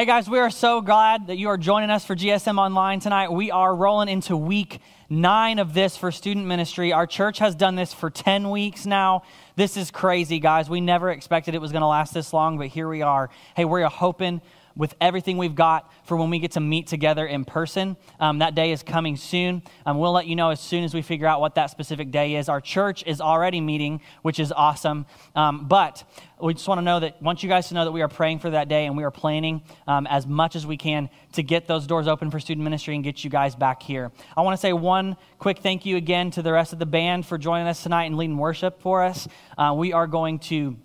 Hey 0.00 0.06
guys, 0.06 0.30
we 0.30 0.38
are 0.38 0.48
so 0.48 0.80
glad 0.80 1.26
that 1.26 1.36
you 1.36 1.50
are 1.50 1.58
joining 1.58 1.90
us 1.90 2.06
for 2.06 2.16
GSM 2.16 2.58
Online 2.58 3.00
tonight. 3.00 3.30
We 3.30 3.50
are 3.50 3.76
rolling 3.76 4.08
into 4.08 4.34
week 4.34 4.80
nine 5.10 5.58
of 5.58 5.74
this 5.74 5.94
for 5.94 6.10
student 6.10 6.46
ministry. 6.46 6.90
Our 6.90 7.06
church 7.06 7.38
has 7.40 7.54
done 7.54 7.74
this 7.74 7.92
for 7.92 8.08
10 8.08 8.48
weeks 8.48 8.86
now. 8.86 9.24
This 9.60 9.76
is 9.76 9.90
crazy, 9.90 10.38
guys. 10.38 10.70
We 10.70 10.80
never 10.80 11.10
expected 11.10 11.54
it 11.54 11.60
was 11.60 11.70
going 11.70 11.82
to 11.82 11.86
last 11.86 12.14
this 12.14 12.32
long, 12.32 12.56
but 12.56 12.68
here 12.68 12.88
we 12.88 13.02
are. 13.02 13.28
Hey, 13.54 13.66
we're 13.66 13.86
hoping 13.90 14.40
with 14.74 14.94
everything 15.02 15.36
we've 15.36 15.54
got 15.54 15.92
for 16.04 16.16
when 16.16 16.30
we 16.30 16.38
get 16.38 16.52
to 16.52 16.60
meet 16.60 16.86
together 16.86 17.26
in 17.26 17.44
person. 17.44 17.98
Um, 18.18 18.38
that 18.38 18.54
day 18.54 18.72
is 18.72 18.82
coming 18.82 19.18
soon. 19.18 19.62
Um, 19.84 19.98
we'll 19.98 20.12
let 20.12 20.26
you 20.26 20.34
know 20.34 20.48
as 20.48 20.60
soon 20.60 20.82
as 20.82 20.94
we 20.94 21.02
figure 21.02 21.26
out 21.26 21.42
what 21.42 21.56
that 21.56 21.68
specific 21.68 22.10
day 22.10 22.36
is. 22.36 22.48
Our 22.48 22.62
church 22.62 23.04
is 23.06 23.20
already 23.20 23.60
meeting, 23.60 24.00
which 24.22 24.40
is 24.40 24.50
awesome. 24.50 25.04
Um, 25.36 25.68
but 25.68 26.04
we 26.40 26.54
just 26.54 26.66
want 26.66 26.78
to 26.78 26.82
know 26.82 27.00
that, 27.00 27.20
want 27.20 27.42
you 27.42 27.50
guys 27.50 27.68
to 27.68 27.74
know 27.74 27.84
that 27.84 27.92
we 27.92 28.00
are 28.00 28.08
praying 28.08 28.38
for 28.38 28.48
that 28.48 28.68
day 28.68 28.86
and 28.86 28.96
we 28.96 29.04
are 29.04 29.10
planning 29.10 29.62
um, 29.86 30.06
as 30.06 30.26
much 30.26 30.56
as 30.56 30.66
we 30.66 30.78
can 30.78 31.10
to 31.32 31.42
get 31.42 31.66
those 31.66 31.86
doors 31.86 32.06
open 32.08 32.30
for 32.30 32.40
student 32.40 32.64
ministry 32.64 32.94
and 32.94 33.04
get 33.04 33.24
you 33.24 33.30
guys 33.30 33.54
back 33.54 33.82
here. 33.82 34.12
I 34.36 34.42
want 34.42 34.54
to 34.54 34.60
say 34.60 34.72
one 34.72 35.16
quick 35.38 35.58
thank 35.58 35.86
you 35.86 35.96
again 35.96 36.30
to 36.32 36.42
the 36.42 36.52
rest 36.52 36.72
of 36.72 36.78
the 36.78 36.86
band 36.86 37.26
for 37.26 37.38
joining 37.38 37.66
us 37.66 37.82
tonight 37.82 38.04
and 38.04 38.16
leading 38.16 38.36
worship 38.36 38.80
for 38.80 39.02
us. 39.02 39.28
Uh, 39.56 39.74
we 39.76 39.92
are 39.92 40.06
going 40.06 40.38
to 40.40 40.76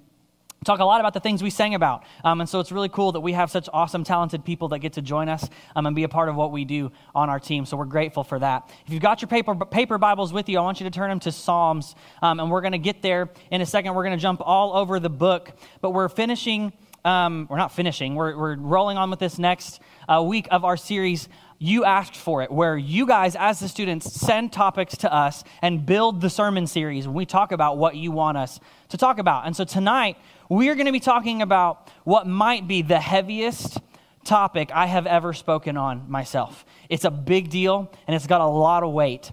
talk 0.65 0.79
a 0.79 0.83
lot 0.85 0.99
about 0.99 1.13
the 1.13 1.19
things 1.19 1.43
we 1.43 1.49
sang 1.51 1.75
about. 1.75 2.03
Um, 2.23 2.41
and 2.41 2.49
so 2.49 2.59
it's 2.59 2.71
really 2.71 2.89
cool 2.89 3.11
that 3.11 3.19
we 3.19 3.33
have 3.33 3.51
such 3.51 3.69
awesome, 3.71 4.03
talented 4.03 4.43
people 4.43 4.69
that 4.69 4.79
get 4.79 4.93
to 4.93 5.01
join 5.01 5.29
us 5.29 5.47
um, 5.75 5.85
and 5.85 5.95
be 5.95 6.03
a 6.03 6.09
part 6.09 6.27
of 6.27 6.35
what 6.35 6.51
we 6.51 6.65
do 6.65 6.91
on 7.13 7.29
our 7.29 7.39
team. 7.39 7.65
So 7.65 7.77
we're 7.77 7.85
grateful 7.85 8.23
for 8.23 8.39
that. 8.39 8.71
If 8.87 8.91
you've 8.91 9.01
got 9.01 9.21
your 9.21 9.29
paper, 9.29 9.53
paper 9.53 9.97
Bibles 9.97 10.33
with 10.33 10.49
you, 10.49 10.57
I 10.57 10.61
want 10.61 10.79
you 10.79 10.85
to 10.85 10.91
turn 10.91 11.09
them 11.09 11.19
to 11.21 11.31
Psalms. 11.31 11.95
Um, 12.21 12.39
and 12.39 12.49
we're 12.49 12.61
going 12.61 12.71
to 12.71 12.79
get 12.79 13.03
there 13.03 13.29
in 13.51 13.61
a 13.61 13.65
second. 13.65 13.93
We're 13.93 14.03
going 14.03 14.17
to 14.17 14.21
jump 14.21 14.41
all 14.43 14.75
over 14.75 14.99
the 14.99 15.09
book. 15.09 15.51
But 15.81 15.91
we're 15.91 16.09
finishing, 16.09 16.73
um, 17.05 17.47
we're 17.49 17.57
not 17.57 17.71
finishing, 17.71 18.15
we're, 18.15 18.35
we're 18.37 18.57
rolling 18.57 18.97
on 18.97 19.09
with 19.09 19.19
this 19.19 19.37
next 19.37 19.79
uh, 20.09 20.21
week 20.21 20.47
of 20.51 20.65
our 20.65 20.75
series 20.75 21.29
you 21.57 21.85
asked 21.85 22.17
for 22.17 22.41
it, 22.41 22.51
where 22.51 22.75
you 22.75 23.05
guys, 23.05 23.35
as 23.35 23.59
the 23.59 23.69
students, 23.69 24.11
send 24.11 24.51
topics 24.51 24.97
to 24.97 25.13
us 25.13 25.43
and 25.61 25.85
build 25.85 26.19
the 26.19 26.29
sermon 26.29 26.67
series. 26.67 27.07
We 27.07 27.25
talk 27.25 27.51
about 27.51 27.77
what 27.77 27.95
you 27.95 28.11
want 28.11 28.37
us 28.37 28.59
to 28.89 28.97
talk 28.97 29.19
about. 29.19 29.45
And 29.45 29.55
so 29.55 29.63
tonight, 29.63 30.17
we 30.49 30.69
are 30.69 30.75
going 30.75 30.87
to 30.87 30.91
be 30.91 30.99
talking 30.99 31.41
about 31.41 31.89
what 32.03 32.27
might 32.27 32.67
be 32.67 32.81
the 32.81 32.99
heaviest 32.99 33.79
topic 34.25 34.71
I 34.73 34.87
have 34.87 35.07
ever 35.07 35.31
spoken 35.33 35.77
on 35.77 36.09
myself. 36.09 36.65
It's 36.89 37.05
a 37.05 37.11
big 37.11 37.49
deal 37.49 37.91
and 38.07 38.15
it's 38.15 38.27
got 38.27 38.41
a 38.41 38.47
lot 38.47 38.83
of 38.83 38.91
weight. 38.91 39.31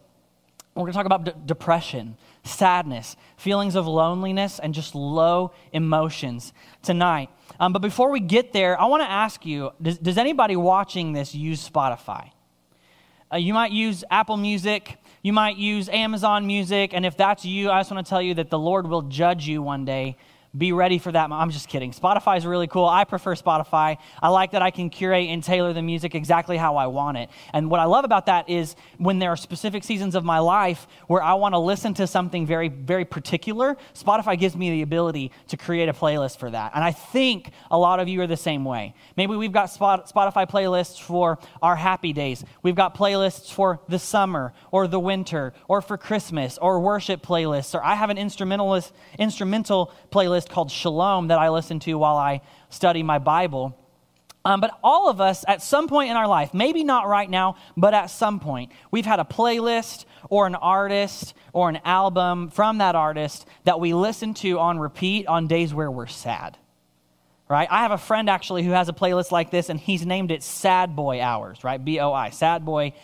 We're 0.75 0.83
going 0.83 0.93
to 0.93 0.97
talk 0.97 1.07
about 1.07 1.25
d- 1.25 1.33
depression, 1.45 2.17
sadness, 2.45 3.17
feelings 3.37 3.75
of 3.75 3.87
loneliness, 3.87 4.59
and 4.59 4.75
just 4.75 4.95
low 4.95 5.53
emotions 5.73 6.53
tonight. 6.83 7.31
Um, 7.61 7.73
but 7.73 7.83
before 7.83 8.11
we 8.11 8.21
get 8.21 8.53
there, 8.53 8.81
I 8.81 8.87
want 8.87 9.03
to 9.03 9.11
ask 9.11 9.47
you 9.47 9.71
does, 9.81 9.99
does, 9.99 10.19
anybody 10.19 10.57
watching 10.57 11.13
this 11.13 11.35
use 11.35 11.69
Spotify? 11.69 12.31
Uh, 13.33 13.37
you 13.37 13.55
might 13.55 13.73
use 13.73 14.05
Apple 14.11 14.37
Music, 14.37 14.99
you 15.23 15.33
might 15.33 15.57
use 15.57 15.89
Amazon 15.89 16.47
Music, 16.47 16.93
and 16.93 17.07
if 17.07 17.17
that's 17.17 17.45
you, 17.45 17.71
I 17.71 17.81
just 17.81 17.91
want 17.91 18.05
to 18.05 18.11
tell 18.11 18.23
you 18.23 18.35
that 18.35 18.51
the 18.51 18.59
Lord 18.59 18.87
will 18.87 19.03
judge 19.03 19.47
you 19.47 19.63
one 19.63 19.85
day 19.85 20.17
be 20.57 20.73
ready 20.73 20.99
for 20.99 21.11
that. 21.11 21.33
I'm 21.33 21.51
just 21.51 21.67
kidding. 21.69 21.93
Spotify 21.93 22.37
is 22.37 22.45
really 22.45 22.67
cool. 22.67 22.85
I 22.85 23.05
prefer 23.05 23.35
Spotify. 23.35 23.97
I 24.21 24.29
like 24.29 24.51
that 24.51 24.61
I 24.61 24.71
can 24.71 24.91
curate 24.91 25.31
and 25.31 25.43
tailor 25.43 25.73
the 25.73 25.81
music 25.81 26.15
exactly 26.15 26.59
how 26.59 26.77
I 26.77 26.89
want 26.89 27.17
it. 27.17 27.31
And 27.55 27.71
what 27.71 27.81
I 27.81 27.85
love 27.85 28.05
about 28.05 28.27
that 28.27 28.51
is 28.51 28.77
when 28.99 29.19
there 29.19 29.31
are 29.31 29.37
specific 29.37 29.83
seasons 29.83 30.15
of 30.15 30.25
my 30.25 30.41
life 30.41 30.87
where 31.07 31.23
I 31.23 31.35
want 31.35 31.55
to 31.55 31.59
listen 31.59 31.95
to 31.95 32.07
something 32.07 32.47
very, 32.47 32.69
very 32.69 33.07
particular, 33.07 33.79
Spotify 33.95 34.39
gives 34.39 34.55
me 34.55 34.71
the 34.71 34.83
ability 34.83 35.33
to 35.49 35.57
create 35.57 35.89
a 35.89 35.95
playlist 35.95 36.37
for 36.37 36.51
that. 36.51 36.73
And 36.75 36.85
I 36.85 36.93
think 36.93 37.51
a 37.71 37.79
lot 37.79 37.99
of 37.99 38.09
you 38.09 38.21
are 38.21 38.27
the 38.27 38.37
same 38.37 38.67
way. 38.67 38.95
Maybe 39.17 39.35
we've 39.35 39.53
got 39.53 39.71
Spotify 39.71 40.47
playlists 40.51 41.01
for 41.01 41.39
our 41.63 41.77
happy 41.77 42.13
days, 42.13 42.45
we've 42.63 42.75
got 42.75 42.95
playlists 42.95 43.51
for 43.51 43.81
the 43.89 43.99
summer 43.99 44.53
or 44.71 44.87
the 44.87 45.01
winter 45.01 45.55
or 45.67 45.81
for 45.81 45.97
Christmas 45.97 46.59
or 46.59 46.79
worship 46.79 47.23
playlists, 47.23 47.75
or 47.75 47.83
I 47.83 47.95
have 47.95 48.11
an 48.11 48.19
instrumentalist, 48.19 48.93
instrumental 49.19 49.91
playlist 50.11 50.42
playlist 50.43 50.53
called 50.53 50.71
Shalom 50.71 51.29
that 51.29 51.39
I 51.39 51.49
listen 51.51 51.81
to 51.81 51.95
while 51.95 52.17
I 52.17 52.41
study 52.71 53.03
my 53.03 53.19
Bible. 53.19 53.79
Um, 54.45 54.61
but 54.61 54.77
all 54.83 55.09
of 55.09 55.21
us, 55.21 55.45
at 55.47 55.63
some 55.63 55.87
point 55.87 56.11
in 56.11 56.17
our 56.17 56.27
life, 56.27 56.53
maybe 56.53 56.83
not 56.83 57.07
right 57.07 57.31
now, 57.31 57.57
but 57.77 57.95
at 57.95 58.07
some 58.07 58.41
point, 58.41 58.73
we've 58.91 59.07
had 59.07 59.21
a 59.21 59.25
playlist 59.25 60.05
or 60.29 60.47
an 60.47 60.57
artist 60.57 61.35
or 61.53 61.69
an 61.69 61.79
album 61.85 62.51
from 62.51 62.79
that 62.79 62.97
artist 62.97 63.47
that 63.65 63.79
we 63.79 63.95
listen 63.95 64.35
to 64.35 64.59
on 64.59 64.81
repeat 64.81 65.27
on 65.29 65.47
days 65.47 65.73
where 65.73 65.91
we're 65.91 66.09
sad. 66.09 66.59
Right? 67.49 67.69
I 67.71 67.83
have 67.83 67.93
a 67.93 67.99
friend 67.99 68.31
actually 68.31 68.63
who 68.63 68.71
has 68.71 68.89
a 68.89 68.93
playlist 68.93 69.31
like 69.31 69.51
this, 69.51 69.69
and 69.69 69.79
he's 69.79 70.07
named 70.07 70.31
it 70.31 70.43
Sad 70.43 70.97
Boy 70.97 71.21
Hours, 71.21 71.63
right? 71.63 71.83
B 71.83 72.01
O 72.01 72.13
I, 72.13 72.31
Sad 72.31 72.65
Boy 72.65 72.95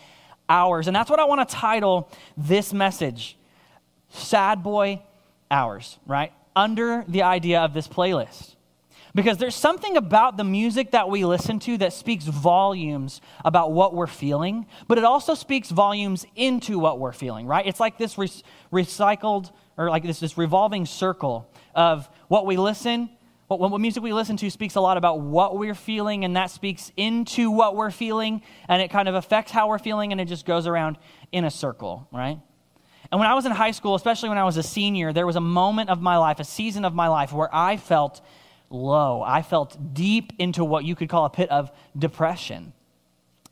Hours. 0.49 0.87
And 0.87 0.95
that's 0.95 1.09
what 1.09 1.19
I 1.19 1.25
want 1.25 1.47
to 1.47 1.55
title 1.55 2.09
this 2.35 2.73
message 2.73 3.37
Sad 4.09 4.63
Boy 4.63 5.03
Hours, 5.51 5.99
right? 6.07 6.33
Under 6.55 7.03
the 7.07 7.23
idea 7.23 7.61
of 7.61 7.73
this 7.73 7.87
playlist. 7.87 8.55
Because 9.15 9.37
there's 9.37 9.55
something 9.55 9.97
about 9.97 10.37
the 10.37 10.43
music 10.43 10.91
that 10.91 11.09
we 11.09 11.25
listen 11.25 11.59
to 11.59 11.77
that 11.79 11.93
speaks 11.93 12.25
volumes 12.25 13.21
about 13.43 13.71
what 13.71 13.95
we're 13.95 14.07
feeling, 14.07 14.67
but 14.87 14.97
it 14.97 15.03
also 15.03 15.33
speaks 15.33 15.71
volumes 15.71 16.25
into 16.35 16.77
what 16.77 16.99
we're 16.99 17.11
feeling, 17.11 17.47
right? 17.47 17.65
It's 17.65 17.79
like 17.79 17.97
this 17.97 18.17
re- 18.17 18.29
recycled 18.71 19.51
or 19.77 19.89
like 19.89 20.03
this, 20.03 20.19
this 20.19 20.37
revolving 20.37 20.85
circle 20.85 21.51
of 21.73 22.07
what 22.27 22.45
we 22.45 22.57
listen, 22.57 23.09
what, 23.47 23.59
what 23.59 23.81
music 23.81 24.03
we 24.03 24.13
listen 24.13 24.37
to 24.37 24.49
speaks 24.51 24.75
a 24.75 24.81
lot 24.81 24.97
about 24.97 25.21
what 25.21 25.57
we're 25.57 25.73
feeling, 25.73 26.23
and 26.23 26.35
that 26.35 26.51
speaks 26.51 26.91
into 26.95 27.49
what 27.49 27.75
we're 27.75 27.89
feeling, 27.89 28.43
and 28.67 28.81
it 28.81 28.91
kind 28.91 29.09
of 29.09 29.15
affects 29.15 29.51
how 29.51 29.69
we're 29.69 29.79
feeling, 29.79 30.11
and 30.11 30.21
it 30.21 30.25
just 30.25 30.45
goes 30.45 30.67
around 30.67 30.97
in 31.31 31.45
a 31.45 31.51
circle, 31.51 32.07
right? 32.11 32.39
And 33.11 33.19
when 33.19 33.27
I 33.27 33.33
was 33.33 33.45
in 33.45 33.51
high 33.51 33.71
school, 33.71 33.95
especially 33.95 34.29
when 34.29 34.37
I 34.37 34.43
was 34.43 34.57
a 34.57 34.63
senior, 34.63 35.13
there 35.13 35.25
was 35.25 35.35
a 35.35 35.41
moment 35.41 35.89
of 35.89 36.01
my 36.01 36.17
life, 36.17 36.39
a 36.39 36.43
season 36.43 36.85
of 36.85 36.93
my 36.93 37.07
life, 37.07 37.33
where 37.33 37.53
I 37.53 37.77
felt 37.77 38.21
low. 38.69 39.23
I 39.25 39.41
felt 39.41 39.93
deep 39.93 40.33
into 40.37 40.63
what 40.63 40.83
you 40.85 40.95
could 40.95 41.09
call 41.09 41.25
a 41.25 41.29
pit 41.29 41.49
of 41.49 41.71
depression. 41.97 42.73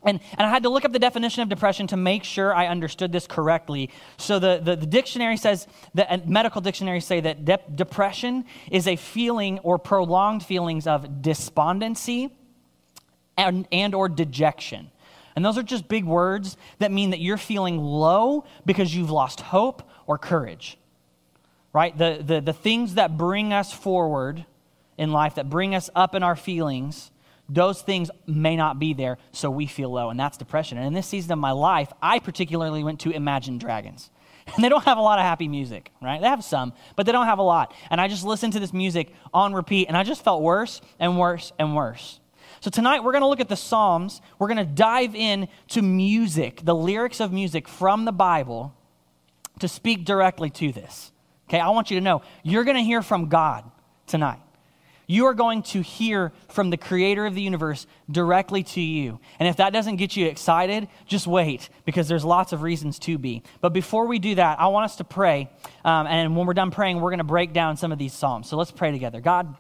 And, 0.04 0.20
and 0.38 0.46
I 0.46 0.50
had 0.50 0.64
to 0.64 0.70
look 0.70 0.86
up 0.86 0.94
the 0.94 1.00
definition 1.00 1.42
of 1.42 1.50
depression 1.50 1.88
to 1.88 1.98
make 1.98 2.24
sure 2.24 2.54
I 2.54 2.68
understood 2.68 3.12
this 3.12 3.26
correctly. 3.26 3.90
So 4.18 4.38
the, 4.38 4.62
the, 4.64 4.76
the 4.76 4.86
dictionary 4.86 5.38
says, 5.38 5.68
that 5.96 6.30
medical 6.30 6.62
dictionaries 6.62 7.06
say 7.06 7.20
that 7.20 7.44
de- 7.44 7.60
depression 7.74 8.46
is 8.72 8.88
a 8.88 8.96
feeling 8.96 9.58
or 9.60 9.80
prolonged 9.80 10.46
feelings 10.46 10.86
of 10.86 11.24
despondency 11.24 12.32
and, 13.38 13.68
and 13.72 13.96
or 13.96 14.08
dejection. 14.08 14.92
And 15.38 15.46
those 15.46 15.56
are 15.56 15.62
just 15.62 15.88
big 15.88 16.04
words 16.04 16.58
that 16.80 16.92
mean 16.92 17.12
that 17.12 17.20
you're 17.20 17.38
feeling 17.38 17.78
low 17.78 18.44
because 18.66 18.96
you've 18.96 19.12
lost 19.12 19.40
hope 19.40 19.88
or 20.08 20.18
courage. 20.18 20.80
Right? 21.72 21.96
The, 21.96 22.24
the, 22.26 22.42
the 22.42 22.54
things 22.54 22.96
that 22.96 23.20
bring 23.20 23.54
us 23.54 23.72
forward 23.72 24.48
in 24.98 25.12
life, 25.12 25.36
that 25.36 25.48
bring 25.48 25.76
us 25.76 25.92
up 25.94 26.16
in 26.16 26.24
our 26.24 26.36
feelings, 26.36 27.12
those 27.48 27.84
things 27.84 28.10
may 28.26 28.56
not 28.56 28.80
be 28.80 28.96
there, 28.96 29.20
so 29.32 29.52
we 29.52 29.68
feel 29.68 29.92
low, 29.92 30.10
and 30.10 30.20
that's 30.20 30.38
depression. 30.38 30.80
And 30.80 30.88
in 30.88 30.94
this 30.94 31.06
season 31.06 31.32
of 31.32 31.38
my 31.38 31.52
life, 31.52 31.94
I 32.02 32.18
particularly 32.18 32.84
went 32.84 33.02
to 33.02 33.12
Imagine 33.12 33.60
Dragons. 33.60 34.10
And 34.56 34.64
they 34.64 34.70
don't 34.70 34.86
have 34.86 34.98
a 34.98 35.02
lot 35.02 35.20
of 35.20 35.26
happy 35.26 35.50
music, 35.50 35.92
right? 36.02 36.20
They 36.20 36.28
have 36.28 36.44
some, 36.44 36.74
but 36.96 37.06
they 37.06 37.12
don't 37.12 37.26
have 37.28 37.38
a 37.38 37.44
lot. 37.44 37.76
And 37.92 38.02
I 38.02 38.08
just 38.08 38.24
listened 38.24 38.54
to 38.54 38.60
this 38.60 38.74
music 38.74 39.14
on 39.34 39.54
repeat, 39.54 39.88
and 39.88 39.96
I 39.96 40.04
just 40.04 40.24
felt 40.24 40.42
worse 40.42 40.82
and 41.00 41.20
worse 41.20 41.52
and 41.60 41.76
worse. 41.76 42.22
So 42.60 42.70
tonight 42.70 43.04
we're 43.04 43.12
going 43.12 43.22
to 43.22 43.28
look 43.28 43.40
at 43.40 43.50
the 43.50 43.56
Psalms. 43.56 44.22
We're 44.40 44.48
going 44.48 44.58
to 44.58 44.66
dive 44.66 45.16
in 45.16 45.48
to 45.70 45.82
music, 45.82 46.62
the 46.64 46.76
lyrics 46.76 47.20
of 47.20 47.32
music 47.32 47.68
from 47.68 48.06
the 48.06 48.12
Bible 48.12 48.74
to 49.60 49.68
speak 49.68 50.06
directly 50.06 50.50
to 50.52 50.72
this. 50.72 51.12
Okay, 51.50 51.60
I 51.60 51.70
want 51.70 51.92
you 51.92 51.98
to 51.98 52.04
know 52.04 52.22
you're 52.44 52.64
going 52.64 52.78
to 52.78 52.84
hear 52.84 53.02
from 53.02 53.30
God 53.30 53.64
tonight. 54.06 54.40
You 55.10 55.28
are 55.28 55.34
going 55.34 55.64
to 55.64 55.82
hear 55.82 56.34
from 56.50 56.70
the 56.70 56.76
creator 56.76 57.26
of 57.26 57.34
the 57.34 57.42
universe 57.42 57.88
directly 58.12 58.64
to 58.64 58.82
you. 58.82 59.22
And 59.40 59.48
if 59.48 59.56
that 59.56 59.72
doesn't 59.72 59.96
get 59.96 60.18
you 60.18 60.28
excited, 60.28 60.90
just 61.06 61.28
wait 61.28 61.70
because 61.86 62.10
there's 62.10 62.26
lots 62.26 62.52
of 62.52 62.62
reasons 62.62 63.00
to 63.00 63.18
be. 63.18 63.42
But 63.62 63.72
before 63.72 64.08
we 64.08 64.20
do 64.20 64.36
that, 64.36 64.60
I 64.60 64.68
want 64.68 64.84
us 64.84 64.98
to 64.98 65.06
pray. 65.06 65.50
Um, 65.86 66.08
and 66.08 66.36
when 66.36 66.46
we're 66.46 66.54
done 66.54 66.72
praying, 66.72 67.00
we're 67.00 67.12
going 67.12 67.20
to 67.20 67.24
break 67.24 67.54
down 67.54 67.78
some 67.78 67.94
of 67.94 67.98
these 67.98 68.12
Psalms. 68.12 68.50
So 68.50 68.58
let's 68.58 68.72
pray 68.72 68.92
together. 68.92 69.22
God, 69.22 69.56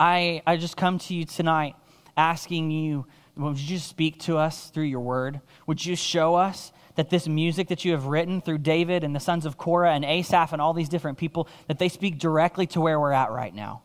I, 0.00 0.42
I 0.46 0.56
just 0.56 0.78
come 0.78 0.98
to 0.98 1.14
you 1.14 1.26
tonight 1.26 1.76
asking 2.16 2.70
you, 2.70 3.06
would 3.36 3.60
you 3.60 3.76
just 3.76 3.86
speak 3.86 4.18
to 4.20 4.38
us 4.38 4.70
through 4.70 4.84
your 4.84 5.00
word? 5.00 5.42
Would 5.66 5.84
you 5.84 5.94
show 5.94 6.36
us 6.36 6.72
that 6.94 7.10
this 7.10 7.28
music 7.28 7.68
that 7.68 7.84
you 7.84 7.92
have 7.92 8.06
written 8.06 8.40
through 8.40 8.58
David 8.58 9.04
and 9.04 9.14
the 9.14 9.20
sons 9.20 9.44
of 9.44 9.58
Korah 9.58 9.92
and 9.92 10.04
Asaph 10.04 10.52
and 10.54 10.60
all 10.60 10.72
these 10.72 10.88
different 10.88 11.18
people, 11.18 11.48
that 11.68 11.78
they 11.78 11.90
speak 11.90 12.18
directly 12.18 12.66
to 12.68 12.80
where 12.80 12.98
we're 12.98 13.12
at 13.12 13.30
right 13.30 13.54
now? 13.54 13.82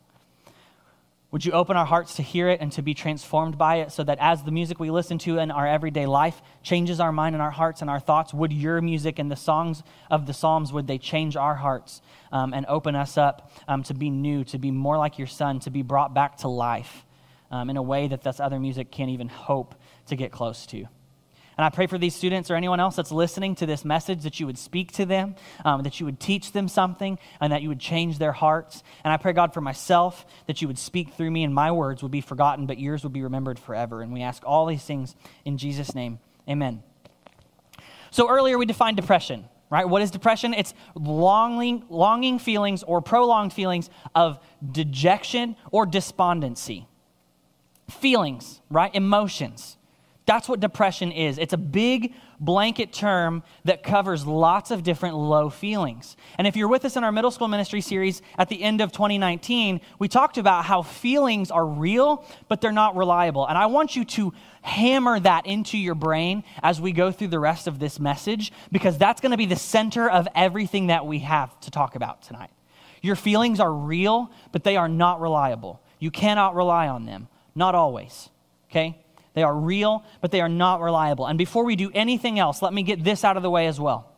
Would 1.35 1.43
you 1.43 1.51
open 1.51 1.75
our 1.75 1.85
hearts 1.85 2.15
to 2.15 2.21
hear 2.23 2.47
it 2.47 2.61
and 2.61 2.71
to 2.71 2.81
be 2.81 2.93
transformed 2.93 3.57
by 3.57 3.81
it 3.81 3.91
so 3.91 4.05
that 4.05 4.19
as 4.21 4.43
the 4.43 4.51
music 4.51 4.79
we 4.79 4.89
listen 4.89 5.17
to 5.17 5.37
in 5.37 5.51
our 5.51 5.67
everyday 5.67 6.05
life 6.05 6.41
changes 6.63 7.01
our 7.01 7.11
mind 7.11 7.35
and 7.35 7.41
our 7.41 7.51
hearts 7.51 7.81
and 7.81 7.89
our 7.89 7.99
thoughts, 7.99 8.33
would 8.33 8.53
your 8.53 8.79
music 8.79 9.19
and 9.19 9.29
the 9.29 9.35
songs 9.35 9.83
of 10.09 10.27
the 10.27 10.33
Psalms, 10.33 10.71
would 10.71 10.87
they 10.87 10.97
change 10.97 11.35
our 11.35 11.55
hearts 11.55 12.01
um, 12.31 12.53
and 12.53 12.65
open 12.69 12.95
us 12.95 13.17
up 13.17 13.51
um, 13.67 13.83
to 13.83 13.93
be 13.93 14.09
new, 14.09 14.45
to 14.45 14.57
be 14.57 14.71
more 14.71 14.97
like 14.97 15.17
your 15.17 15.27
son, 15.27 15.59
to 15.59 15.69
be 15.69 15.81
brought 15.81 16.13
back 16.13 16.37
to 16.37 16.47
life 16.47 17.03
um, 17.51 17.69
in 17.69 17.75
a 17.75 17.83
way 17.83 18.07
that 18.07 18.23
this 18.23 18.39
other 18.39 18.57
music 18.57 18.89
can't 18.89 19.09
even 19.09 19.27
hope 19.27 19.75
to 20.05 20.15
get 20.15 20.31
close 20.31 20.65
to. 20.67 20.85
And 21.57 21.63
I 21.63 21.69
pray 21.69 21.87
for 21.87 21.97
these 21.97 22.13
students 22.13 22.51
or 22.51 22.55
anyone 22.55 22.79
else 22.79 22.95
that's 22.97 23.11
listening 23.11 23.55
to 23.55 23.65
this 23.65 23.85
message 23.85 24.23
that 24.23 24.39
you 24.39 24.45
would 24.45 24.57
speak 24.57 24.91
to 24.93 25.05
them, 25.05 25.35
um, 25.63 25.83
that 25.83 25.99
you 25.99 26.05
would 26.05 26.19
teach 26.19 26.51
them 26.51 26.67
something, 26.67 27.17
and 27.39 27.53
that 27.53 27.61
you 27.61 27.69
would 27.69 27.79
change 27.79 28.17
their 28.17 28.33
hearts. 28.33 28.83
And 29.03 29.13
I 29.13 29.17
pray, 29.17 29.31
God, 29.31 29.53
for 29.53 29.61
myself, 29.61 30.25
that 30.47 30.61
you 30.61 30.67
would 30.67 30.77
speak 30.77 31.13
through 31.13 31.31
me, 31.31 31.43
and 31.43 31.53
my 31.53 31.71
words 31.71 32.03
would 32.03 32.11
be 32.11 32.21
forgotten, 32.21 32.65
but 32.65 32.77
yours 32.77 33.03
would 33.03 33.13
be 33.13 33.23
remembered 33.23 33.57
forever. 33.57 34.01
And 34.01 34.11
we 34.11 34.21
ask 34.21 34.43
all 34.45 34.65
these 34.65 34.83
things 34.83 35.15
in 35.45 35.57
Jesus' 35.57 35.95
name. 35.95 36.19
Amen. 36.49 36.83
So 38.11 38.29
earlier 38.29 38.57
we 38.57 38.65
defined 38.65 38.97
depression, 38.97 39.45
right? 39.69 39.87
What 39.87 40.01
is 40.01 40.11
depression? 40.11 40.53
It's 40.53 40.73
longing, 40.93 41.85
longing 41.89 42.39
feelings 42.39 42.83
or 42.83 43.01
prolonged 43.01 43.53
feelings 43.53 43.89
of 44.13 44.39
dejection 44.71 45.55
or 45.71 45.85
despondency. 45.85 46.87
Feelings, 47.89 48.61
right? 48.69 48.93
Emotions. 48.93 49.77
That's 50.25 50.49
what 50.49 50.59
depression 50.59 51.11
is. 51.11 51.37
It's 51.37 51.53
a 51.53 51.57
big 51.57 52.15
blanket 52.39 52.91
term 52.91 53.43
that 53.63 53.83
covers 53.83 54.25
lots 54.25 54.71
of 54.71 54.81
different 54.81 55.15
low 55.15 55.49
feelings. 55.49 56.17
And 56.37 56.47
if 56.47 56.55
you're 56.55 56.67
with 56.67 56.83
us 56.83 56.97
in 56.97 57.03
our 57.03 57.11
middle 57.11 57.29
school 57.29 57.47
ministry 57.47 57.79
series 57.81 58.23
at 58.37 58.49
the 58.49 58.61
end 58.61 58.81
of 58.81 58.91
2019, 58.91 59.81
we 59.99 60.07
talked 60.07 60.37
about 60.37 60.65
how 60.65 60.81
feelings 60.81 61.51
are 61.51 61.65
real, 61.65 62.25
but 62.47 62.59
they're 62.59 62.71
not 62.71 62.95
reliable. 62.95 63.47
And 63.47 63.57
I 63.57 63.67
want 63.67 63.95
you 63.95 64.03
to 64.05 64.33
hammer 64.63 65.19
that 65.19 65.45
into 65.45 65.77
your 65.77 65.95
brain 65.95 66.43
as 66.63 66.81
we 66.81 66.91
go 66.91 67.11
through 67.11 67.27
the 67.27 67.39
rest 67.39 67.67
of 67.67 67.77
this 67.77 67.99
message, 67.99 68.51
because 68.71 68.97
that's 68.97 69.21
going 69.21 69.31
to 69.31 69.37
be 69.37 69.45
the 69.45 69.55
center 69.55 70.09
of 70.09 70.27
everything 70.33 70.87
that 70.87 71.05
we 71.05 71.19
have 71.19 71.59
to 71.61 71.71
talk 71.71 71.95
about 71.95 72.23
tonight. 72.23 72.49
Your 73.03 73.15
feelings 73.15 73.59
are 73.59 73.71
real, 73.71 74.31
but 74.51 74.63
they 74.63 74.75
are 74.75 74.89
not 74.89 75.21
reliable. 75.21 75.83
You 75.99 76.09
cannot 76.09 76.55
rely 76.55 76.87
on 76.87 77.05
them, 77.05 77.27
not 77.53 77.75
always. 77.75 78.31
Okay? 78.71 79.04
They 79.35 79.43
are 79.43 79.55
real, 79.55 80.03
but 80.21 80.31
they 80.31 80.41
are 80.41 80.49
not 80.49 80.81
reliable. 80.81 81.27
And 81.27 81.37
before 81.37 81.65
we 81.65 81.75
do 81.75 81.91
anything 81.93 82.39
else, 82.39 82.61
let 82.61 82.73
me 82.73 82.83
get 82.83 83.03
this 83.03 83.23
out 83.23 83.37
of 83.37 83.43
the 83.43 83.49
way 83.49 83.67
as 83.67 83.79
well. 83.79 84.11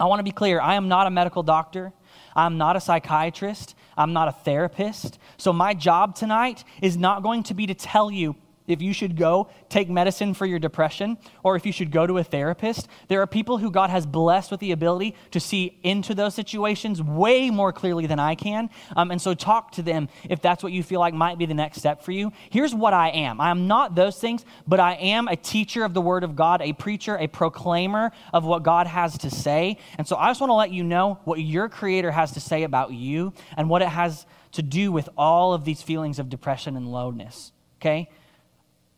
I 0.00 0.06
want 0.06 0.18
to 0.18 0.24
be 0.24 0.32
clear 0.32 0.60
I 0.60 0.74
am 0.74 0.88
not 0.88 1.06
a 1.06 1.10
medical 1.10 1.42
doctor. 1.42 1.92
I'm 2.34 2.56
not 2.58 2.74
a 2.74 2.80
psychiatrist. 2.80 3.74
I'm 3.96 4.12
not 4.14 4.28
a 4.28 4.32
therapist. 4.32 5.18
So, 5.36 5.52
my 5.52 5.74
job 5.74 6.16
tonight 6.16 6.64
is 6.80 6.96
not 6.96 7.22
going 7.22 7.42
to 7.44 7.54
be 7.54 7.66
to 7.66 7.74
tell 7.74 8.10
you 8.10 8.34
if 8.70 8.80
you 8.80 8.92
should 8.92 9.16
go 9.16 9.48
take 9.68 9.88
medicine 9.88 10.34
for 10.34 10.46
your 10.46 10.58
depression 10.58 11.18
or 11.42 11.56
if 11.56 11.66
you 11.66 11.72
should 11.72 11.90
go 11.90 12.06
to 12.06 12.18
a 12.18 12.24
therapist. 12.24 12.88
There 13.08 13.20
are 13.20 13.26
people 13.26 13.58
who 13.58 13.70
God 13.70 13.90
has 13.90 14.06
blessed 14.06 14.50
with 14.50 14.60
the 14.60 14.72
ability 14.72 15.14
to 15.32 15.40
see 15.40 15.78
into 15.82 16.14
those 16.14 16.34
situations 16.34 17.02
way 17.02 17.50
more 17.50 17.72
clearly 17.72 18.06
than 18.06 18.18
I 18.18 18.34
can. 18.34 18.70
Um, 18.96 19.10
and 19.10 19.20
so 19.20 19.34
talk 19.34 19.72
to 19.72 19.82
them 19.82 20.08
if 20.28 20.40
that's 20.40 20.62
what 20.62 20.72
you 20.72 20.82
feel 20.82 21.00
like 21.00 21.14
might 21.14 21.38
be 21.38 21.46
the 21.46 21.54
next 21.54 21.78
step 21.78 22.02
for 22.02 22.12
you. 22.12 22.32
Here's 22.50 22.74
what 22.74 22.94
I 22.94 23.10
am 23.10 23.40
I 23.40 23.50
am 23.50 23.66
not 23.66 23.94
those 23.94 24.18
things, 24.18 24.44
but 24.66 24.80
I 24.80 24.94
am 24.94 25.28
a 25.28 25.36
teacher 25.36 25.84
of 25.84 25.94
the 25.94 26.00
Word 26.00 26.24
of 26.24 26.36
God, 26.36 26.62
a 26.62 26.72
preacher, 26.72 27.16
a 27.16 27.26
proclaimer 27.26 28.12
of 28.32 28.44
what 28.44 28.62
God 28.62 28.86
has 28.86 29.18
to 29.18 29.30
say. 29.30 29.78
And 29.98 30.06
so 30.06 30.16
I 30.16 30.30
just 30.30 30.40
want 30.40 30.50
to 30.50 30.54
let 30.54 30.72
you 30.72 30.84
know 30.84 31.18
what 31.24 31.40
your 31.40 31.68
Creator 31.68 32.10
has 32.10 32.32
to 32.32 32.40
say 32.40 32.62
about 32.62 32.92
you 32.92 33.32
and 33.56 33.68
what 33.68 33.82
it 33.82 33.88
has 33.88 34.26
to 34.52 34.62
do 34.62 34.92
with 34.92 35.08
all 35.16 35.54
of 35.54 35.64
these 35.64 35.82
feelings 35.82 36.18
of 36.18 36.28
depression 36.28 36.76
and 36.76 36.90
lowness. 36.90 37.52
Okay? 37.80 38.08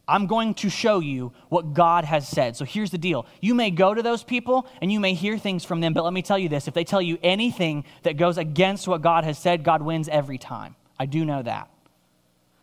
I'm 0.08 0.26
going 0.26 0.54
to 0.54 0.68
show 0.68 0.98
you 0.98 1.32
what 1.48 1.74
God 1.74 2.04
has 2.04 2.26
said. 2.26 2.56
So 2.56 2.64
here's 2.64 2.90
the 2.90 2.98
deal. 2.98 3.26
You 3.40 3.54
may 3.54 3.70
go 3.70 3.94
to 3.94 4.02
those 4.02 4.24
people 4.24 4.66
and 4.80 4.92
you 4.92 4.98
may 4.98 5.14
hear 5.14 5.38
things 5.38 5.64
from 5.64 5.80
them, 5.80 5.92
but 5.92 6.02
let 6.02 6.12
me 6.12 6.22
tell 6.22 6.38
you 6.38 6.48
this 6.48 6.66
if 6.66 6.74
they 6.74 6.84
tell 6.84 7.00
you 7.00 7.18
anything 7.22 7.84
that 8.02 8.16
goes 8.16 8.36
against 8.36 8.88
what 8.88 9.00
God 9.00 9.24
has 9.24 9.38
said, 9.38 9.62
God 9.62 9.80
wins 9.82 10.08
every 10.08 10.38
time. 10.38 10.74
I 10.98 11.06
do 11.06 11.24
know 11.24 11.42
that. 11.42 11.70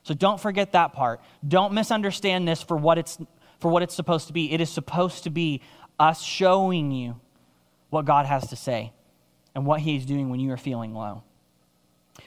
So 0.04 0.14
don't 0.14 0.40
forget 0.40 0.74
that 0.74 0.94
part. 0.94 1.22
Don't 1.48 1.74
misunderstand 1.74 2.48
this 2.48 2.62
for 2.62 2.76
what 2.76 2.98
it's, 2.98 3.18
for 3.60 3.70
what 3.70 3.84
it's 3.84 3.96
supposed 3.96 4.28
to 4.28 4.34
be. 4.34 4.52
It 4.52 4.60
is 4.60 4.70
supposed 4.70 5.24
to 5.24 5.30
be 5.30 5.62
us 5.98 6.22
showing 6.22 6.92
you 6.92 7.20
what 7.90 8.06
God 8.06 8.26
has 8.26 8.48
to 8.50 8.56
say 8.56 8.94
and 9.56 9.66
what 9.66 9.82
He's 9.82 10.06
doing 10.06 10.30
when 10.30 10.40
you 10.40 10.52
are 10.52 10.58
feeling 10.58 10.94
low. 10.94 11.24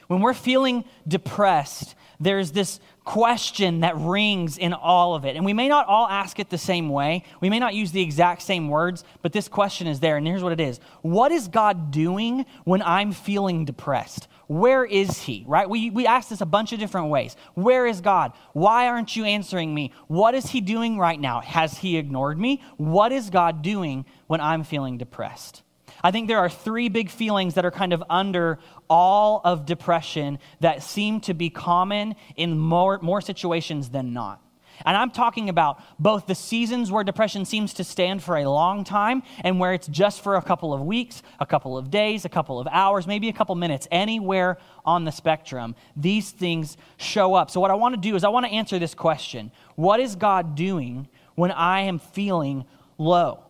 When 0.07 0.21
we're 0.21 0.33
feeling 0.33 0.85
depressed, 1.07 1.95
there's 2.19 2.51
this 2.51 2.79
question 3.03 3.81
that 3.81 3.97
rings 3.97 4.57
in 4.57 4.73
all 4.73 5.15
of 5.15 5.25
it. 5.25 5.35
And 5.35 5.45
we 5.45 5.53
may 5.53 5.67
not 5.67 5.87
all 5.87 6.07
ask 6.07 6.39
it 6.39 6.49
the 6.49 6.57
same 6.57 6.89
way. 6.89 7.23
We 7.41 7.49
may 7.49 7.59
not 7.59 7.73
use 7.73 7.91
the 7.91 8.01
exact 8.01 8.41
same 8.41 8.69
words, 8.69 9.03
but 9.21 9.33
this 9.33 9.47
question 9.47 9.87
is 9.87 9.99
there. 9.99 10.17
And 10.17 10.25
here's 10.25 10.43
what 10.43 10.53
it 10.53 10.59
is 10.59 10.79
What 11.01 11.31
is 11.31 11.47
God 11.47 11.91
doing 11.91 12.45
when 12.63 12.81
I'm 12.81 13.11
feeling 13.11 13.65
depressed? 13.65 14.27
Where 14.47 14.85
is 14.85 15.21
He? 15.21 15.43
Right? 15.47 15.69
We, 15.69 15.89
we 15.89 16.05
ask 16.05 16.29
this 16.29 16.41
a 16.41 16.45
bunch 16.45 16.73
of 16.73 16.79
different 16.79 17.09
ways. 17.09 17.35
Where 17.55 17.87
is 17.87 18.01
God? 18.01 18.33
Why 18.53 18.87
aren't 18.87 19.15
you 19.15 19.25
answering 19.25 19.73
me? 19.73 19.91
What 20.07 20.35
is 20.35 20.49
He 20.49 20.61
doing 20.61 20.97
right 20.97 21.19
now? 21.19 21.41
Has 21.41 21.77
He 21.79 21.97
ignored 21.97 22.39
me? 22.39 22.61
What 22.77 23.11
is 23.11 23.29
God 23.29 23.61
doing 23.61 24.05
when 24.27 24.41
I'm 24.41 24.63
feeling 24.63 24.97
depressed? 24.97 25.62
I 26.03 26.11
think 26.11 26.27
there 26.27 26.39
are 26.39 26.49
three 26.49 26.89
big 26.89 27.09
feelings 27.09 27.53
that 27.53 27.65
are 27.65 27.71
kind 27.71 27.93
of 27.93 28.03
under 28.09 28.59
all 28.89 29.41
of 29.45 29.65
depression 29.65 30.37
that 30.59 30.83
seem 30.83 31.21
to 31.21 31.33
be 31.33 31.49
common 31.49 32.15
in 32.35 32.57
more, 32.57 32.99
more 33.01 33.21
situations 33.21 33.89
than 33.89 34.11
not. 34.11 34.41
And 34.85 34.97
I'm 34.97 35.11
talking 35.11 35.49
about 35.49 35.81
both 35.99 36.25
the 36.27 36.35
seasons 36.35 36.91
where 36.91 37.03
depression 37.03 37.45
seems 37.45 37.73
to 37.75 37.83
stand 37.83 38.21
for 38.21 38.37
a 38.37 38.49
long 38.49 38.83
time 38.83 39.23
and 39.41 39.59
where 39.59 39.73
it's 39.73 39.87
just 39.87 40.21
for 40.21 40.35
a 40.35 40.41
couple 40.41 40.73
of 40.73 40.81
weeks, 40.81 41.21
a 41.39 41.45
couple 41.45 41.77
of 41.77 41.89
days, 41.89 42.25
a 42.25 42.29
couple 42.29 42.59
of 42.59 42.67
hours, 42.69 43.07
maybe 43.07 43.29
a 43.29 43.33
couple 43.33 43.55
minutes, 43.55 43.87
anywhere 43.91 44.57
on 44.83 45.05
the 45.05 45.11
spectrum. 45.11 45.75
These 45.95 46.31
things 46.31 46.75
show 46.97 47.33
up. 47.33 47.49
So, 47.49 47.59
what 47.59 47.71
I 47.71 47.75
want 47.75 47.95
to 47.95 48.01
do 48.01 48.15
is 48.15 48.23
I 48.23 48.29
want 48.29 48.45
to 48.45 48.51
answer 48.51 48.79
this 48.79 48.95
question 48.95 49.51
What 49.75 49.99
is 49.99 50.15
God 50.15 50.55
doing 50.55 51.07
when 51.35 51.51
I 51.51 51.81
am 51.81 51.99
feeling 51.99 52.65
low? 52.97 53.43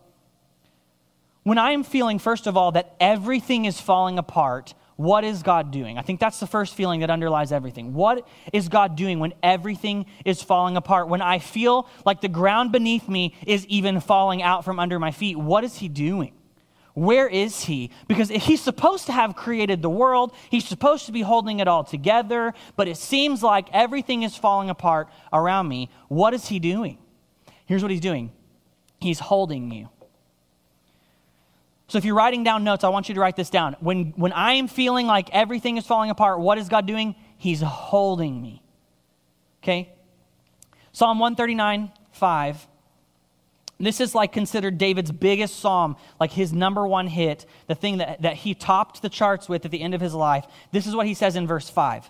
When 1.43 1.57
I 1.57 1.71
am 1.71 1.83
feeling, 1.83 2.19
first 2.19 2.47
of 2.47 2.55
all, 2.55 2.71
that 2.71 2.95
everything 2.99 3.65
is 3.65 3.79
falling 3.79 4.17
apart, 4.17 4.73
what 4.95 5.23
is 5.23 5.43
God 5.43 5.71
doing? 5.71 5.97
I 5.97 6.01
think 6.01 6.19
that's 6.19 6.39
the 6.39 6.47
first 6.47 6.75
feeling 6.75 7.01
that 7.01 7.09
underlies 7.09 7.51
everything. 7.51 7.93
What 7.93 8.27
is 8.53 8.69
God 8.69 8.95
doing 8.95 9.19
when 9.19 9.33
everything 9.41 10.05
is 10.23 10.41
falling 10.41 10.77
apart? 10.77 11.09
When 11.09 11.21
I 11.21 11.39
feel 11.39 11.89
like 12.05 12.21
the 12.21 12.29
ground 12.29 12.71
beneath 12.71 13.09
me 13.09 13.35
is 13.45 13.65
even 13.67 13.99
falling 13.99 14.41
out 14.41 14.63
from 14.63 14.79
under 14.79 14.99
my 14.99 15.11
feet, 15.11 15.37
what 15.37 15.63
is 15.63 15.77
He 15.77 15.89
doing? 15.89 16.33
Where 16.93 17.27
is 17.27 17.63
He? 17.63 17.89
Because 18.07 18.29
if 18.29 18.43
He's 18.43 18.61
supposed 18.61 19.07
to 19.07 19.11
have 19.11 19.35
created 19.35 19.81
the 19.81 19.89
world, 19.89 20.33
He's 20.49 20.65
supposed 20.65 21.07
to 21.07 21.11
be 21.11 21.21
holding 21.21 21.59
it 21.59 21.67
all 21.67 21.83
together, 21.83 22.53
but 22.75 22.87
it 22.87 22.97
seems 22.97 23.41
like 23.41 23.67
everything 23.73 24.21
is 24.21 24.37
falling 24.37 24.69
apart 24.69 25.09
around 25.33 25.67
me. 25.67 25.89
What 26.07 26.35
is 26.35 26.47
He 26.47 26.59
doing? 26.59 26.99
Here's 27.65 27.81
what 27.81 27.91
He's 27.91 27.99
doing 27.99 28.31
He's 29.01 29.19
holding 29.19 29.71
you. 29.71 29.89
So 31.93 31.99
if 31.99 32.05
you're 32.05 32.15
writing 32.15 32.43
down 32.43 32.63
notes, 32.63 32.83
I 32.83 32.89
want 32.89 33.07
you 33.07 33.13
to 33.13 33.21
write 33.21 33.35
this 33.35 33.51
down. 33.51 33.75
When, 33.79 34.13
when 34.15 34.31
I 34.31 34.53
am 34.53 34.67
feeling 34.67 35.05
like 35.05 35.29
everything 35.29 35.77
is 35.77 35.85
falling 35.85 36.09
apart, 36.09 36.39
what 36.39 36.57
is 36.57 36.67
God 36.67 36.87
doing? 36.87 37.13
He's 37.37 37.61
holding 37.61 38.41
me. 38.41 38.63
Okay? 39.61 39.93
Psalm 40.91 41.19
139, 41.19 41.91
5. 42.13 42.67
This 43.79 44.01
is 44.01 44.15
like 44.15 44.33
considered 44.33 44.79
David's 44.79 45.11
biggest 45.11 45.59
psalm, 45.59 45.95
like 46.19 46.31
his 46.31 46.51
number 46.51 46.87
one 46.87 47.05
hit, 47.05 47.45
the 47.67 47.75
thing 47.75 47.99
that, 47.99 48.23
that 48.23 48.37
he 48.37 48.55
topped 48.55 49.03
the 49.03 49.09
charts 49.09 49.47
with 49.47 49.63
at 49.63 49.69
the 49.69 49.79
end 49.79 49.93
of 49.93 50.01
his 50.01 50.15
life. 50.15 50.47
This 50.71 50.87
is 50.87 50.95
what 50.95 51.05
he 51.05 51.13
says 51.13 51.35
in 51.35 51.45
verse 51.45 51.69
5. 51.69 52.09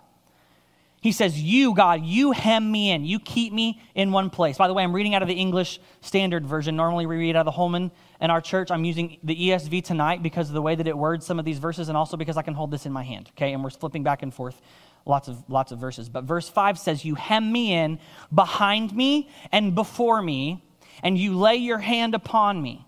He 1.04 1.12
says, 1.12 1.38
You, 1.38 1.76
God, 1.76 2.06
you 2.06 2.32
hem 2.32 2.72
me 2.72 2.90
in. 2.90 3.04
You 3.04 3.20
keep 3.20 3.52
me 3.52 3.82
in 3.94 4.14
one 4.14 4.30
place. 4.30 4.58
By 4.58 4.70
the 4.70 4.74
way, 4.74 4.84
I'm 4.84 4.96
reading 4.96 5.14
out 5.14 5.22
of 5.22 5.28
the 5.28 5.34
English 5.34 5.82
Standard 6.00 6.46
Version. 6.46 6.78
Normally, 6.78 7.06
we 7.06 7.18
read 7.18 7.36
out 7.36 7.42
of 7.42 7.46
the 7.46 7.52
Holman 7.52 7.92
in 8.24 8.32
our 8.32 8.42
church. 8.42 8.72
I'm 8.72 8.86
using 8.86 9.18
the 9.22 9.36
ESV 9.36 9.84
tonight 9.84 10.24
because 10.24 10.48
of 10.48 10.54
the 10.54 10.62
way 10.62 10.76
that 10.76 10.88
it 10.88 10.98
words 10.98 11.26
some 11.26 11.40
of 11.40 11.46
these 11.46 11.60
verses 11.60 11.90
and 11.90 11.98
also 11.98 12.16
because 12.16 12.38
I 12.38 12.42
can 12.42 12.54
hold 12.54 12.72
this 12.72 12.86
in 12.86 12.94
my 12.94 13.04
hand, 13.04 13.30
okay? 13.36 13.52
And 13.52 13.62
we're 13.62 13.70
flipping 13.70 14.02
back 14.02 14.24
and 14.24 14.34
forth 14.34 14.62
lots 15.06 15.28
of, 15.28 15.44
lots 15.50 15.74
of 15.74 15.80
verses. 15.80 16.08
But 16.08 16.24
verse 16.24 16.48
5 16.48 16.80
says, 16.80 17.04
You 17.04 17.16
hem 17.16 17.52
me 17.52 17.74
in 17.74 18.00
behind 18.34 18.96
me 18.96 19.30
and 19.52 19.76
before 19.76 20.22
me, 20.22 20.64
and 21.04 21.18
you 21.18 21.38
lay 21.38 21.58
your 21.58 21.80
hand 21.80 22.16
upon 22.16 22.62
me. 22.62 22.88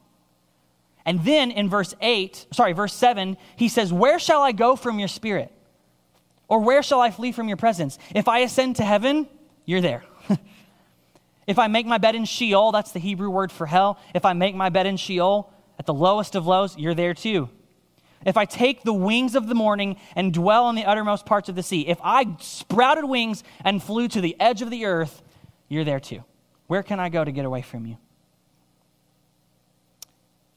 And 1.05 1.23
then 1.25 1.51
in 1.51 1.69
verse 1.69 1.93
8, 1.99 2.47
sorry, 2.51 2.71
verse 2.71 2.93
7, 2.93 3.35
he 3.57 3.67
says, 3.67 3.91
Where 3.91 4.19
shall 4.19 4.41
I 4.41 4.53
go 4.53 4.77
from 4.77 4.99
your 4.99 5.09
spirit? 5.09 5.51
Or 6.47 6.59
where 6.59 6.81
shall 6.81 7.01
I 7.01 7.11
flee 7.11 7.33
from 7.33 7.49
your 7.49 7.57
presence? 7.57 7.99
If 8.13 8.29
I 8.29 8.39
ascend 8.39 8.77
to 8.77 8.83
heaven, 8.85 9.27
you're 9.65 9.81
there. 9.81 10.05
If 11.47 11.59
I 11.59 11.67
make 11.67 11.85
my 11.85 11.97
bed 11.97 12.15
in 12.15 12.25
Sheol, 12.25 12.71
that's 12.71 12.91
the 12.91 12.99
Hebrew 12.99 13.29
word 13.29 13.51
for 13.51 13.67
hell. 13.67 13.99
If 14.13 14.25
I 14.25 14.33
make 14.33 14.55
my 14.55 14.69
bed 14.69 14.85
in 14.87 14.97
Sheol, 14.97 15.51
at 15.77 15.85
the 15.85 15.93
lowest 15.93 16.35
of 16.35 16.47
lows, 16.47 16.77
you're 16.77 16.93
there 16.93 17.13
too. 17.13 17.49
If 18.25 18.37
I 18.37 18.45
take 18.45 18.83
the 18.83 18.93
wings 18.93 19.35
of 19.35 19.47
the 19.47 19.55
morning 19.55 19.97
and 20.15 20.33
dwell 20.33 20.69
in 20.69 20.75
the 20.75 20.85
uttermost 20.85 21.25
parts 21.25 21.47
of 21.47 21.55
the 21.55 21.61
sea, 21.61 21.87
if 21.87 21.99
I 22.03 22.25
sprouted 22.39 23.05
wings 23.05 23.43
and 23.63 23.83
flew 23.83 24.07
to 24.07 24.21
the 24.21 24.35
edge 24.39 24.63
of 24.63 24.71
the 24.71 24.85
earth, 24.85 25.21
you're 25.67 25.83
there 25.83 25.99
too. 25.99 26.23
Where 26.67 26.81
can 26.81 26.99
I 26.99 27.09
go 27.09 27.23
to 27.23 27.31
get 27.31 27.45
away 27.45 27.61
from 27.61 27.85
you? 27.85 27.97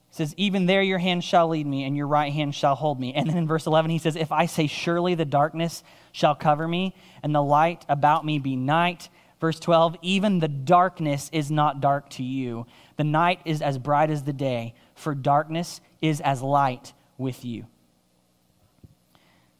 He 0.09 0.14
says, 0.14 0.35
Even 0.38 0.64
there 0.64 0.80
your 0.80 0.99
hand 0.99 1.23
shall 1.23 1.49
lead 1.49 1.66
me, 1.66 1.85
and 1.85 1.95
your 1.95 2.07
right 2.07 2.33
hand 2.33 2.54
shall 2.54 2.75
hold 2.75 2.99
me. 2.99 3.12
And 3.14 3.28
then 3.28 3.37
in 3.37 3.47
verse 3.47 3.66
11, 3.66 3.90
he 3.90 3.99
says, 3.99 4.16
If 4.16 4.33
I 4.33 4.47
say, 4.47 4.66
Surely 4.66 5.14
the 5.14 5.26
darkness 5.26 5.83
shall 6.12 6.35
cover 6.35 6.66
me, 6.66 6.95
and 7.23 7.35
the 7.35 7.42
light 7.42 7.85
about 7.90 8.25
me 8.25 8.38
be 8.38 8.57
night, 8.57 9.11
Verse 9.40 9.61
12, 9.61 9.97
even 10.02 10.40
the 10.40 10.49
darkness 10.49 11.30
is 11.33 11.50
not 11.50 11.80
dark 11.80 12.11
to 12.11 12.25
you. 12.25 12.66
The 12.97 13.04
night 13.04 13.40
is 13.45 13.62
as 13.62 13.78
bright 13.78 14.11
as 14.11 14.25
the 14.25 14.33
day, 14.33 14.75
for 14.95 15.14
darkness 15.14 15.80
is 16.02 16.21
as 16.21 16.42
light 16.42 16.92
with 17.16 17.45
you. 17.45 17.66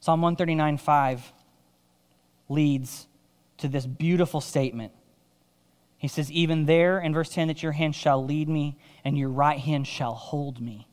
Psalm 0.01 0.21
139 0.23 0.79
5 0.79 1.33
leads 2.49 3.07
to 3.59 3.69
this 3.69 3.87
beautiful 3.87 4.41
statement. 4.41 4.93
He 5.99 6.09
says, 6.09 6.31
Even 6.31 6.67
there, 6.67 7.01
in 7.01 7.13
verse 7.13 7.29
10, 7.31 7.49
that 7.49 7.63
your 7.63 7.73
hand 7.73 7.95
shall 7.95 8.25
lead 8.25 8.49
me 8.49 8.79
and 9.05 9.19
your 9.19 9.29
right 9.29 9.59
hand 9.59 9.87
shall 9.87 10.15
hold 10.15 10.61
me. 10.61 10.89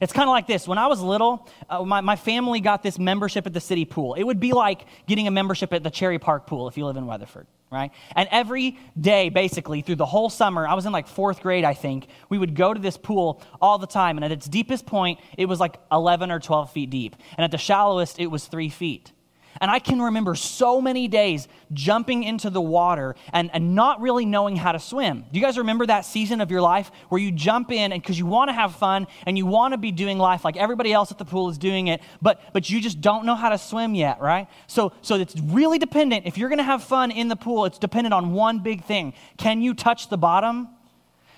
It's 0.00 0.12
kind 0.12 0.28
of 0.28 0.32
like 0.32 0.46
this. 0.46 0.66
When 0.68 0.78
I 0.78 0.86
was 0.86 1.00
little, 1.00 1.48
uh, 1.68 1.82
my, 1.82 2.00
my 2.00 2.16
family 2.16 2.60
got 2.60 2.82
this 2.82 2.98
membership 2.98 3.46
at 3.46 3.52
the 3.52 3.60
city 3.60 3.84
pool. 3.84 4.14
It 4.14 4.24
would 4.24 4.40
be 4.40 4.52
like 4.52 4.86
getting 5.06 5.26
a 5.26 5.30
membership 5.30 5.72
at 5.72 5.82
the 5.82 5.90
Cherry 5.90 6.18
Park 6.18 6.46
pool 6.46 6.68
if 6.68 6.76
you 6.76 6.84
live 6.84 6.96
in 6.96 7.06
Weatherford, 7.06 7.46
right? 7.74 7.90
And 8.14 8.28
every 8.30 8.78
day, 8.98 9.28
basically, 9.28 9.82
through 9.82 9.96
the 9.96 10.06
whole 10.06 10.30
summer, 10.30 10.66
I 10.66 10.74
was 10.74 10.86
in 10.86 10.92
like 10.92 11.08
fourth 11.08 11.40
grade, 11.42 11.64
I 11.64 11.74
think, 11.74 12.06
we 12.28 12.38
would 12.38 12.54
go 12.54 12.72
to 12.72 12.80
this 12.80 12.96
pool 12.96 13.42
all 13.60 13.78
the 13.78 13.86
time. 13.86 14.16
And 14.16 14.24
at 14.24 14.32
its 14.32 14.46
deepest 14.46 14.86
point, 14.86 15.20
it 15.36 15.46
was 15.46 15.60
like 15.60 15.78
11 15.90 16.30
or 16.30 16.40
12 16.40 16.72
feet 16.72 16.90
deep. 16.90 17.16
And 17.36 17.44
at 17.44 17.50
the 17.50 17.58
shallowest, 17.58 18.18
it 18.18 18.28
was 18.28 18.46
three 18.46 18.68
feet. 18.68 19.12
And 19.60 19.70
I 19.70 19.78
can 19.78 20.00
remember 20.00 20.34
so 20.34 20.80
many 20.80 21.08
days 21.08 21.48
jumping 21.72 22.24
into 22.24 22.50
the 22.50 22.60
water 22.60 23.14
and, 23.32 23.50
and 23.52 23.74
not 23.74 24.00
really 24.00 24.24
knowing 24.24 24.56
how 24.56 24.72
to 24.72 24.78
swim. 24.78 25.24
Do 25.32 25.38
you 25.38 25.44
guys 25.44 25.58
remember 25.58 25.86
that 25.86 26.04
season 26.04 26.40
of 26.40 26.50
your 26.50 26.60
life 26.60 26.90
where 27.08 27.20
you 27.20 27.30
jump 27.30 27.70
in 27.70 27.92
and 27.92 28.02
because 28.02 28.18
you 28.18 28.26
want 28.26 28.48
to 28.48 28.52
have 28.52 28.74
fun 28.76 29.06
and 29.26 29.38
you 29.38 29.46
want 29.46 29.72
to 29.72 29.78
be 29.78 29.92
doing 29.92 30.18
life 30.18 30.44
like 30.44 30.56
everybody 30.56 30.92
else 30.92 31.10
at 31.10 31.18
the 31.18 31.24
pool 31.24 31.48
is 31.48 31.58
doing 31.58 31.88
it, 31.88 32.00
but 32.20 32.40
but 32.52 32.68
you 32.70 32.80
just 32.80 33.00
don't 33.00 33.24
know 33.24 33.34
how 33.34 33.48
to 33.48 33.58
swim 33.58 33.94
yet, 33.94 34.20
right? 34.20 34.48
So 34.66 34.92
so 35.02 35.16
it's 35.16 35.38
really 35.40 35.78
dependent. 35.78 36.26
If 36.26 36.38
you're 36.38 36.48
gonna 36.48 36.62
have 36.62 36.82
fun 36.82 37.10
in 37.10 37.28
the 37.28 37.36
pool, 37.36 37.64
it's 37.64 37.78
dependent 37.78 38.14
on 38.14 38.32
one 38.32 38.60
big 38.60 38.84
thing. 38.84 39.14
Can 39.36 39.62
you 39.62 39.74
touch 39.74 40.08
the 40.08 40.18
bottom? 40.18 40.68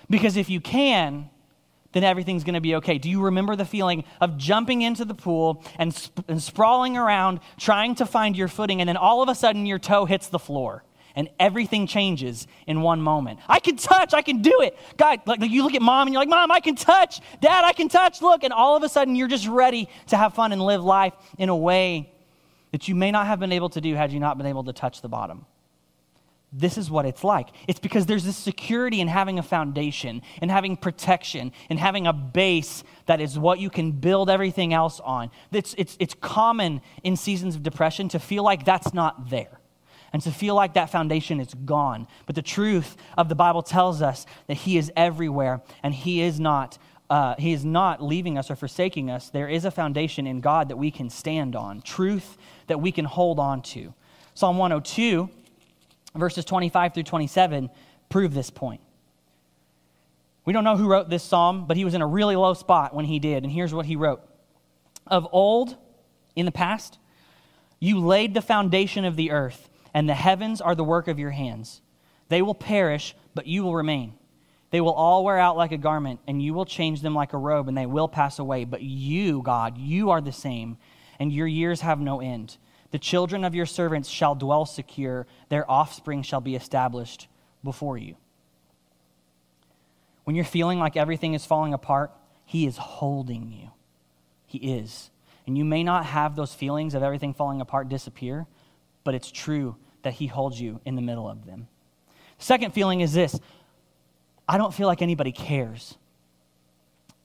Because 0.09 0.37
if 0.37 0.49
you 0.49 0.61
can, 0.61 1.31
then 1.93 2.05
everything's 2.05 2.45
going 2.45 2.55
to 2.55 2.61
be 2.61 2.77
okay. 2.77 2.99
Do 2.99 3.09
you 3.09 3.23
remember 3.23 3.57
the 3.57 3.65
feeling 3.65 4.05
of 4.21 4.37
jumping 4.37 4.83
into 4.83 5.05
the 5.05 5.15
pool 5.15 5.65
and, 5.79 5.95
sp- 5.95 6.25
and 6.29 6.43
sprawling 6.43 6.97
around, 6.97 7.41
trying 7.59 7.95
to 7.97 8.07
find 8.07 8.37
your 8.37 8.49
footing, 8.49 8.81
and 8.81 8.89
then 8.89 8.97
all 8.97 9.23
of 9.23 9.29
a 9.29 9.35
sudden 9.35 9.67
your 9.67 9.79
toe 9.79 10.05
hits 10.05 10.29
the 10.29 10.39
floor? 10.39 10.83
and 11.17 11.31
everything 11.41 11.87
changes 11.87 12.47
in 12.67 12.83
one 12.83 13.01
moment. 13.01 13.41
I 13.49 13.59
can 13.59 13.77
touch, 13.77 14.13
I 14.13 14.21
can 14.21 14.43
do 14.43 14.61
it. 14.61 14.77
God, 14.99 15.21
like, 15.25 15.41
like, 15.41 15.51
you 15.51 15.63
look 15.63 15.75
at 15.75 15.81
mom 15.81 16.07
and 16.07 16.13
you're 16.13 16.21
like, 16.21 16.29
Mom, 16.29 16.53
I 16.53 16.61
can 16.61 16.77
touch. 16.77 17.21
Dad, 17.41 17.65
I 17.65 17.73
can 17.73 17.89
touch. 17.89 18.21
Look, 18.21 18.45
and 18.45 18.53
all 18.53 18.77
of 18.77 18.83
a 18.83 18.89
sudden 18.89 19.17
you're 19.17 19.27
just 19.27 19.49
ready 19.49 19.89
to 20.09 20.17
have 20.19 20.35
fun 20.35 20.53
and 20.53 20.61
live 20.61 20.85
life 20.85 21.15
in 21.39 21.49
a 21.49 21.57
way 21.57 22.13
that 22.73 22.87
you 22.87 22.95
may 22.95 23.11
not 23.11 23.27
have 23.27 23.41
been 23.41 23.53
able 23.53 23.71
to 23.71 23.81
do 23.81 23.95
had 23.95 24.13
you 24.13 24.21
not 24.21 24.37
been 24.37 24.47
able 24.47 24.65
to 24.65 24.75
touch 24.75 25.01
the 25.01 25.09
bottom 25.09 25.47
this 26.57 26.79
is 26.79 26.91
what 26.91 27.05
it's 27.05 27.23
like. 27.23 27.49
It's 27.69 27.79
because 27.79 28.07
there's 28.07 28.25
this 28.25 28.37
security 28.37 29.01
in 29.01 29.09
having 29.09 29.39
a 29.39 29.43
foundation, 29.43 30.23
and 30.41 30.51
having 30.51 30.77
protection, 30.77 31.53
and 31.69 31.79
having 31.79 32.07
a 32.07 32.13
base 32.13 32.83
that 33.07 33.21
is 33.21 33.39
what 33.39 33.59
you 33.59 33.69
can 33.69 33.93
build 33.93 34.31
everything 34.31 34.73
else 34.73 34.99
on. 35.01 35.31
It's, 35.53 35.75
it's, 35.77 35.97
it's 36.01 36.15
common 36.15 36.81
in 37.05 37.17
seasons 37.17 37.57
of 37.57 37.63
depression 37.63 38.09
to 38.11 38.19
feel 38.19 38.43
like 38.43 38.65
that's 38.65 38.95
not 38.95 39.29
there 39.29 39.61
and 40.13 40.23
to 40.23 40.31
feel 40.31 40.55
like 40.55 40.75
that 40.75 40.89
foundation 40.89 41.41
is 41.41 41.53
gone. 41.53 42.07
But 42.25 42.37
the 42.37 42.43
truth 42.43 42.97
of 43.19 43.29
the 43.29 43.35
Bible 43.35 43.63
tells 43.63 44.01
us 44.01 44.25
that 44.47 44.55
He 44.55 44.79
is 44.79 44.91
everywhere 44.97 45.61
and 45.83 45.95
He 45.95 46.23
is 46.23 46.41
not. 46.41 46.79
Uh, 47.09 47.37
he 47.39 47.53
is 47.53 47.65
not 47.65 48.03
leaving 48.03 48.37
us 48.37 48.51
or 48.51 48.57
forsaking 48.57 49.13
us. 49.13 49.31
There 49.31 49.49
is 49.49 49.65
a 49.65 49.71
foundation 49.71 50.27
in 50.27 50.41
God 50.41 50.71
that 50.71 50.77
we 50.77 50.91
can 50.91 51.09
stand 51.09 51.55
on, 51.55 51.81
truth 51.83 52.37
that 52.67 52.81
we 52.81 52.91
can 52.91 53.05
hold 53.05 53.39
on 53.39 53.63
to. 53.63 53.95
Psalm 54.35 54.59
102 54.59 55.31
verses 56.19 56.45
25 56.45 56.95
through 56.95 57.03
27 57.03 57.71
prove 58.09 58.35
this 58.35 58.51
point. 58.51 58.81
We 60.45 60.53
don't 60.53 60.65
know 60.65 60.77
who 60.77 60.89
wrote 60.89 61.11
this 61.11 61.25
psalm, 61.25 61.67
but 61.67 61.77
he 61.77 61.85
was 61.85 61.95
in 61.95 62.03
a 62.03 62.07
really 62.07 62.37
low 62.37 62.55
spot 62.55 62.95
when 62.95 63.05
he 63.05 63.19
did. 63.19 63.43
And 63.43 63.53
here's 63.53 63.75
what 63.75 63.87
he 63.87 63.97
wrote 63.97 64.23
Of 65.07 65.27
old, 65.33 65.77
in 66.37 66.47
the 66.47 66.53
past, 66.53 66.99
you 67.81 67.99
laid 67.99 68.33
the 68.33 68.43
foundation 68.43 69.05
of 69.05 69.17
the 69.17 69.33
earth, 69.33 69.69
and 69.93 70.09
the 70.09 70.15
heavens 70.15 70.61
are 70.61 70.75
the 70.75 70.85
work 70.85 71.09
of 71.09 71.19
your 71.19 71.33
hands. 71.33 71.81
They 72.29 72.43
will 72.43 72.55
perish, 72.55 73.15
but 73.35 73.47
you 73.47 73.65
will 73.65 73.75
remain. 73.75 74.15
They 74.71 74.81
will 74.81 74.93
all 74.93 75.25
wear 75.25 75.39
out 75.39 75.57
like 75.57 75.73
a 75.73 75.79
garment, 75.79 76.21
and 76.27 76.43
you 76.43 76.55
will 76.55 76.65
change 76.65 77.03
them 77.03 77.15
like 77.15 77.33
a 77.33 77.39
robe, 77.39 77.69
and 77.69 77.77
they 77.77 77.87
will 77.87 78.09
pass 78.09 78.39
away. 78.39 78.65
But 78.65 78.83
you, 78.83 79.43
God, 79.43 79.79
you 79.79 80.11
are 80.11 80.21
the 80.21 80.33
same, 80.33 80.77
and 81.19 81.33
your 81.33 81.47
years 81.47 81.81
have 81.81 82.01
no 82.01 82.21
end. 82.21 82.57
The 82.91 82.99
children 82.99 83.45
of 83.45 83.55
your 83.55 83.67
servants 83.67 84.09
shall 84.09 84.35
dwell 84.35 84.67
secure, 84.67 85.27
their 85.49 85.71
offspring 85.71 86.23
shall 86.23 86.41
be 86.41 86.55
established 86.55 87.29
before 87.65 87.99
you. 87.99 88.17
When 90.25 90.37
you're 90.37 90.45
feeling 90.45 90.79
like 90.79 90.97
everything 90.97 91.35
is 91.35 91.47
falling 91.47 91.75
apart, 91.75 92.13
He 92.45 92.67
is 92.67 92.77
holding 92.77 93.53
you. 93.53 93.71
He 94.47 94.59
is. 94.59 95.11
And 95.47 95.57
you 95.57 95.65
may 95.65 95.85
not 95.85 96.05
have 96.07 96.35
those 96.35 96.55
feelings 96.55 96.95
of 96.95 97.03
everything 97.03 97.35
falling 97.35 97.61
apart 97.61 97.89
disappear, 97.89 98.47
but 99.05 99.15
it's 99.15 99.31
true 99.31 99.77
that 100.03 100.15
He 100.15 100.27
holds 100.27 100.61
you 100.61 100.81
in 100.85 100.97
the 100.97 101.03
middle 101.03 101.29
of 101.29 101.47
them. 101.47 101.69
Second 102.39 102.75
feeling 102.75 103.01
is 103.01 103.13
this 103.13 103.39
I 104.49 104.59
don't 104.59 104.75
feel 104.75 104.87
like 104.87 105.03
anybody 105.03 105.33
cares. 105.33 105.97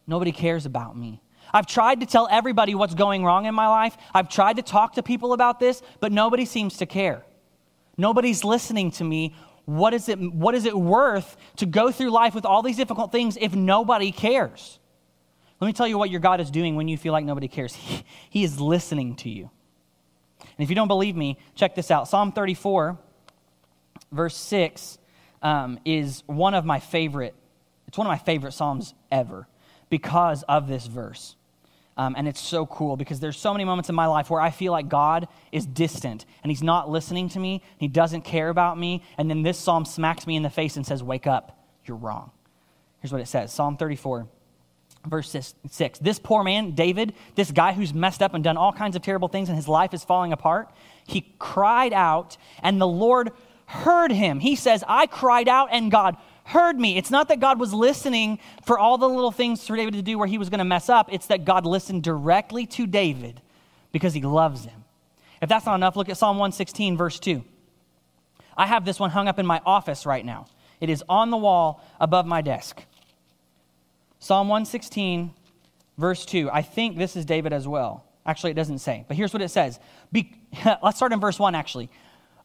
Nobody 0.08 0.32
cares 0.32 0.66
about 0.66 0.98
me. 0.98 1.22
I've 1.54 1.68
tried 1.68 2.00
to 2.00 2.06
tell 2.06 2.28
everybody 2.32 2.76
what's 2.76 2.94
going 2.94 3.24
wrong 3.24 3.46
in 3.46 3.56
my 3.56 3.68
life. 3.68 3.98
I've 4.14 4.30
tried 4.30 4.58
to 4.58 4.62
talk 4.62 4.94
to 4.94 5.04
people 5.04 5.34
about 5.34 5.60
this, 5.60 5.82
but 6.00 6.12
nobody 6.12 6.46
seems 6.46 6.78
to 6.78 6.86
care. 6.86 7.24
Nobody's 7.98 8.44
listening 8.44 8.92
to 8.92 9.04
me. 9.04 9.36
What 9.66 9.94
is 9.94 10.10
it, 10.10 10.20
what 10.20 10.56
is 10.56 10.66
it 10.66 10.78
worth 10.78 11.38
to 11.58 11.66
go 11.66 11.92
through 11.92 12.10
life 12.10 12.34
with 12.34 12.46
all 12.46 12.62
these 12.62 12.78
difficult 12.78 13.12
things 13.12 13.38
if 13.40 13.54
nobody 13.54 14.12
cares? 14.12 14.80
Let 15.60 15.68
me 15.68 15.74
tell 15.74 15.88
you 15.88 15.98
what 15.98 16.10
your 16.10 16.20
God 16.20 16.42
is 16.42 16.50
doing 16.50 16.76
when 16.76 16.88
you 16.88 16.98
feel 16.98 17.14
like 17.14 17.26
nobody 17.26 17.48
cares. 17.48 17.76
He, 17.82 18.06
he 18.30 18.44
is 18.44 18.60
listening 18.60 19.16
to 19.18 19.30
you. 19.30 19.50
And 20.40 20.64
if 20.64 20.70
you 20.70 20.76
don't 20.76 20.88
believe 20.88 21.16
me, 21.16 21.38
check 21.56 21.76
this 21.76 21.92
out 21.92 22.08
Psalm 22.08 22.32
34, 22.32 22.98
verse 24.12 24.36
6, 24.36 24.98
um, 25.42 25.80
is 25.86 26.24
one 26.26 26.54
of 26.54 26.66
my 26.66 26.80
favorite, 26.80 27.36
it's 27.88 27.98
one 27.98 28.08
of 28.08 28.12
my 28.12 28.18
favorite 28.18 28.54
Psalms 28.54 28.94
ever 29.12 29.48
because 29.90 30.44
of 30.44 30.68
this 30.68 30.88
verse. 30.88 31.36
Um, 32.02 32.16
and 32.18 32.28
it's 32.28 32.40
so 32.40 32.66
cool 32.66 32.98
because 32.98 33.20
there's 33.20 33.38
so 33.38 33.54
many 33.54 33.64
moments 33.64 33.88
in 33.88 33.94
my 33.94 34.08
life 34.08 34.32
where 34.32 34.42
I 34.42 34.50
feel 34.50 34.72
like 34.72 34.90
God 34.90 35.28
is 35.52 35.68
distant 35.68 36.26
and 36.42 36.50
He's 36.50 36.64
not 36.64 36.90
listening 36.90 37.30
to 37.30 37.40
me. 37.40 37.62
He 37.78 37.88
doesn't 37.88 38.24
care 38.24 38.50
about 38.50 38.80
me. 38.80 39.04
And 39.20 39.30
then 39.30 39.44
this 39.44 39.60
psalm 39.60 39.86
smacks 39.86 40.26
me 40.26 40.36
in 40.36 40.42
the 40.42 40.50
face 40.50 40.78
and 40.78 40.86
says, 40.86 41.04
Wake 41.04 41.28
up, 41.28 41.64
you're 41.86 41.98
wrong. 41.98 42.32
Here's 43.02 43.12
what 43.12 43.22
it 43.22 43.28
says 43.28 43.54
Psalm 43.54 43.78
34, 43.78 44.28
verse 45.06 45.54
6. 45.70 46.00
This 46.00 46.18
poor 46.18 46.44
man, 46.44 46.72
David, 46.72 47.14
this 47.36 47.52
guy 47.52 47.74
who's 47.74 47.94
messed 47.94 48.24
up 48.24 48.34
and 48.34 48.44
done 48.44 48.58
all 48.58 48.74
kinds 48.74 48.96
of 48.96 49.04
terrible 49.04 49.28
things 49.28 49.50
and 49.50 49.56
his 49.56 49.68
life 49.68 49.94
is 49.94 50.04
falling 50.04 50.34
apart, 50.34 50.72
he 51.06 51.36
cried 51.38 51.94
out 51.94 52.36
and 52.64 52.82
the 52.82 52.88
Lord 52.88 53.32
heard 53.68 54.12
him. 54.12 54.40
He 54.40 54.56
says, 54.56 54.84
I 54.88 55.06
cried 55.06 55.48
out 55.48 55.70
and 55.72 55.92
God 55.92 56.18
heard 56.44 56.80
me. 56.80 56.98
It's 56.98 57.12
not 57.12 57.28
that 57.30 57.40
God 57.40 57.60
was 57.60 57.74
listening 57.74 58.40
for 58.66 58.78
all 58.78 58.98
the 58.98 59.08
little 59.08 59.32
things 59.32 59.66
for 59.66 59.76
David 59.76 59.94
to 59.94 60.02
do 60.02 60.18
where 60.18 60.28
he 60.28 60.38
was 60.38 60.50
going 60.50 60.60
to 60.60 60.66
mess 60.66 60.90
up. 60.90 61.12
It's 61.12 61.28
that 61.28 61.46
God 61.46 61.66
listened 61.66 62.04
directly 62.04 62.66
to 62.68 62.88
David 62.88 63.42
because 63.92 64.14
he 64.14 64.22
loves 64.22 64.66
him. 64.66 64.84
If 65.42 65.50
that's 65.50 65.66
not 65.66 65.76
enough, 65.76 65.96
look 65.96 66.10
at 66.10 66.18
Psalm 66.18 66.38
116, 66.38 66.98
verse 66.98 67.20
2. 67.20 67.44
I 68.58 68.68
have 68.68 68.86
this 68.86 69.00
one 69.00 69.10
hung 69.10 69.28
up 69.28 69.40
in 69.40 69.46
my 69.46 69.62
office 69.66 70.06
right 70.06 70.26
now. 70.26 70.48
It 70.80 70.90
is 70.90 71.04
on 71.08 71.30
the 71.30 71.38
wall 71.38 71.84
above 72.00 72.26
my 72.26 72.42
desk. 72.42 72.84
Psalm 74.20 74.48
116, 74.48 75.34
verse 75.98 76.26
2. 76.26 76.50
I 76.52 76.62
think 76.62 76.98
this 76.98 77.16
is 77.16 77.26
David 77.26 77.54
as 77.54 77.68
well. 77.68 78.06
Actually, 78.26 78.52
it 78.52 78.56
doesn't 78.56 78.80
say, 78.80 79.04
but 79.08 79.18
here's 79.18 79.34
what 79.34 79.42
it 79.42 79.50
says. 79.50 79.80
Be, 80.12 80.36
let's 80.84 80.98
start 80.98 81.12
in 81.12 81.20
verse 81.20 81.40
1, 81.40 81.56
actually. 81.56 81.90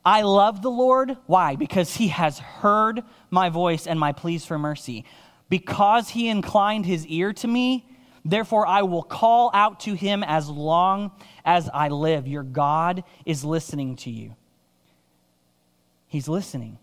I 0.07 0.23
love 0.23 0.63
the 0.63 0.71
Lord. 0.71 1.17
Why? 1.27 1.57
Because 1.57 1.97
he 1.97 2.09
has 2.09 2.39
heard 2.39 3.03
my 3.29 3.49
voice 3.49 3.89
and 3.89 3.99
my 3.99 4.13
pleas 4.13 4.45
for 4.45 4.57
mercy. 4.57 5.05
Because 5.51 6.11
he 6.11 6.29
inclined 6.29 6.87
his 6.87 7.05
ear 7.09 7.33
to 7.33 7.49
me, 7.49 7.89
therefore 8.25 8.69
I 8.69 8.83
will 8.83 9.03
call 9.03 9.51
out 9.53 9.81
to 9.81 9.95
him 9.95 10.23
as 10.23 10.49
long 10.49 11.11
as 11.45 11.69
I 11.75 11.89
live. 11.89 12.29
Your 12.29 12.45
God 12.45 13.03
is 13.25 13.45
listening 13.45 13.97
to 13.97 14.11
you. 14.11 14.37
He's 16.07 16.29
listening. 16.29 16.79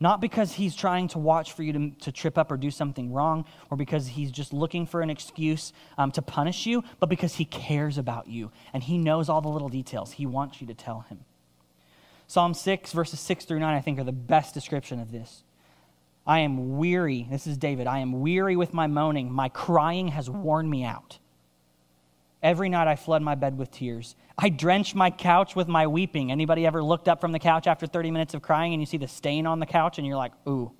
Not 0.00 0.22
because 0.22 0.54
he's 0.54 0.74
trying 0.74 1.08
to 1.08 1.18
watch 1.18 1.52
for 1.52 1.62
you 1.62 1.72
to, 1.74 1.90
to 2.00 2.12
trip 2.12 2.38
up 2.38 2.50
or 2.50 2.56
do 2.56 2.70
something 2.70 3.12
wrong, 3.12 3.44
or 3.70 3.76
because 3.76 4.06
he's 4.06 4.32
just 4.32 4.54
looking 4.54 4.86
for 4.86 5.02
an 5.02 5.10
excuse 5.10 5.74
um, 5.98 6.10
to 6.12 6.22
punish 6.22 6.64
you, 6.64 6.82
but 6.98 7.10
because 7.10 7.34
he 7.34 7.44
cares 7.44 7.98
about 7.98 8.26
you 8.26 8.50
and 8.72 8.82
he 8.82 8.96
knows 8.96 9.28
all 9.28 9.42
the 9.42 9.50
little 9.50 9.68
details. 9.68 10.12
He 10.12 10.24
wants 10.24 10.62
you 10.62 10.66
to 10.68 10.74
tell 10.74 11.00
him. 11.00 11.20
Psalm 12.32 12.54
6, 12.54 12.92
verses 12.92 13.20
6 13.20 13.44
through 13.44 13.58
9, 13.58 13.74
I 13.74 13.82
think, 13.82 13.98
are 13.98 14.04
the 14.04 14.10
best 14.10 14.54
description 14.54 15.00
of 15.00 15.12
this. 15.12 15.42
I 16.26 16.38
am 16.38 16.78
weary. 16.78 17.26
This 17.30 17.46
is 17.46 17.58
David. 17.58 17.86
I 17.86 17.98
am 17.98 18.22
weary 18.22 18.56
with 18.56 18.72
my 18.72 18.86
moaning. 18.86 19.30
My 19.30 19.50
crying 19.50 20.08
has 20.08 20.30
worn 20.30 20.70
me 20.70 20.82
out. 20.82 21.18
Every 22.42 22.70
night 22.70 22.88
I 22.88 22.96
flood 22.96 23.20
my 23.20 23.34
bed 23.34 23.58
with 23.58 23.70
tears. 23.70 24.16
I 24.38 24.48
drench 24.48 24.94
my 24.94 25.10
couch 25.10 25.54
with 25.54 25.68
my 25.68 25.86
weeping. 25.86 26.32
Anybody 26.32 26.64
ever 26.64 26.82
looked 26.82 27.06
up 27.06 27.20
from 27.20 27.32
the 27.32 27.38
couch 27.38 27.66
after 27.66 27.86
30 27.86 28.10
minutes 28.10 28.32
of 28.32 28.40
crying 28.40 28.72
and 28.72 28.80
you 28.80 28.86
see 28.86 28.96
the 28.96 29.08
stain 29.08 29.46
on 29.46 29.60
the 29.60 29.66
couch 29.66 29.98
and 29.98 30.06
you're 30.06 30.16
like, 30.16 30.32
ooh, 30.48 30.72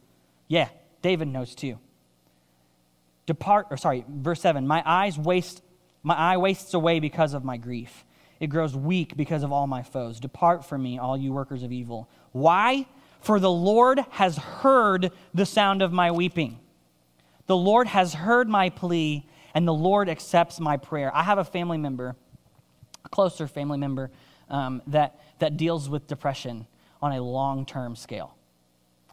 yeah, 0.48 0.70
David 1.02 1.28
knows 1.28 1.54
too. 1.54 1.78
Depart, 3.26 3.66
or 3.68 3.76
sorry, 3.76 4.06
verse 4.08 4.40
7 4.40 4.66
My 4.66 4.82
eyes 4.86 5.18
waste, 5.18 5.60
my 6.02 6.14
eye 6.14 6.38
wastes 6.38 6.72
away 6.72 6.98
because 6.98 7.34
of 7.34 7.44
my 7.44 7.58
grief. 7.58 8.06
It 8.42 8.48
grows 8.48 8.74
weak 8.74 9.16
because 9.16 9.44
of 9.44 9.52
all 9.52 9.68
my 9.68 9.84
foes. 9.84 10.18
Depart 10.18 10.64
from 10.64 10.82
me, 10.82 10.98
all 10.98 11.16
you 11.16 11.32
workers 11.32 11.62
of 11.62 11.70
evil. 11.70 12.10
Why? 12.32 12.86
For 13.20 13.38
the 13.38 13.48
Lord 13.48 14.00
has 14.10 14.36
heard 14.36 15.12
the 15.32 15.46
sound 15.46 15.80
of 15.80 15.92
my 15.92 16.10
weeping. 16.10 16.58
The 17.46 17.56
Lord 17.56 17.86
has 17.86 18.14
heard 18.14 18.48
my 18.48 18.68
plea 18.68 19.24
and 19.54 19.68
the 19.68 19.72
Lord 19.72 20.08
accepts 20.08 20.58
my 20.58 20.76
prayer. 20.76 21.14
I 21.14 21.22
have 21.22 21.38
a 21.38 21.44
family 21.44 21.78
member, 21.78 22.16
a 23.04 23.08
closer 23.10 23.46
family 23.46 23.78
member, 23.78 24.10
um, 24.50 24.82
that, 24.88 25.20
that 25.38 25.56
deals 25.56 25.88
with 25.88 26.08
depression 26.08 26.66
on 27.00 27.12
a 27.12 27.22
long 27.22 27.64
term 27.64 27.94
scale 27.94 28.34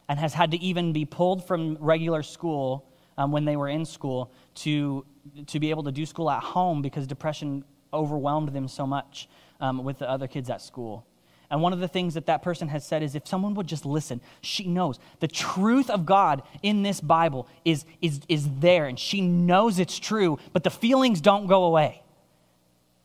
and 0.07 0.17
has 0.17 0.33
had 0.33 0.49
to 0.49 0.57
even 0.57 0.91
be 0.91 1.05
pulled 1.05 1.45
from 1.45 1.77
regular 1.79 2.23
school 2.23 2.83
um, 3.19 3.31
when 3.31 3.45
they 3.45 3.57
were 3.57 3.69
in 3.69 3.85
school 3.85 4.31
to, 4.55 5.05
to 5.45 5.59
be 5.59 5.69
able 5.69 5.83
to 5.83 5.91
do 5.91 6.03
school 6.03 6.31
at 6.31 6.41
home 6.41 6.81
because 6.81 7.05
depression 7.05 7.63
overwhelmed 7.93 8.49
them 8.49 8.67
so 8.67 8.85
much 8.85 9.29
um, 9.59 9.83
with 9.83 9.99
the 9.99 10.09
other 10.09 10.27
kids 10.27 10.49
at 10.49 10.61
school. 10.61 11.05
And 11.51 11.61
one 11.61 11.73
of 11.73 11.79
the 11.79 11.87
things 11.87 12.13
that 12.13 12.27
that 12.27 12.43
person 12.43 12.67
has 12.67 12.85
said 12.85 13.01
is 13.01 13.15
if 13.15 13.27
someone 13.27 13.55
would 13.55 13.65
just 13.65 13.85
listen, 13.85 14.21
she 14.41 14.67
knows 14.67 14.99
the 15.19 15.27
truth 15.27 15.89
of 15.89 16.05
God 16.05 16.43
in 16.61 16.83
this 16.83 17.01
Bible 17.01 17.47
is, 17.65 17.85
is, 18.01 18.21
is 18.29 18.47
there 18.59 18.85
and 18.85 18.99
she 18.99 19.21
knows 19.21 19.79
it's 19.79 19.97
true, 19.97 20.37
but 20.53 20.63
the 20.63 20.69
feelings 20.69 21.21
don't 21.21 21.47
go 21.47 21.63
away. 21.63 22.03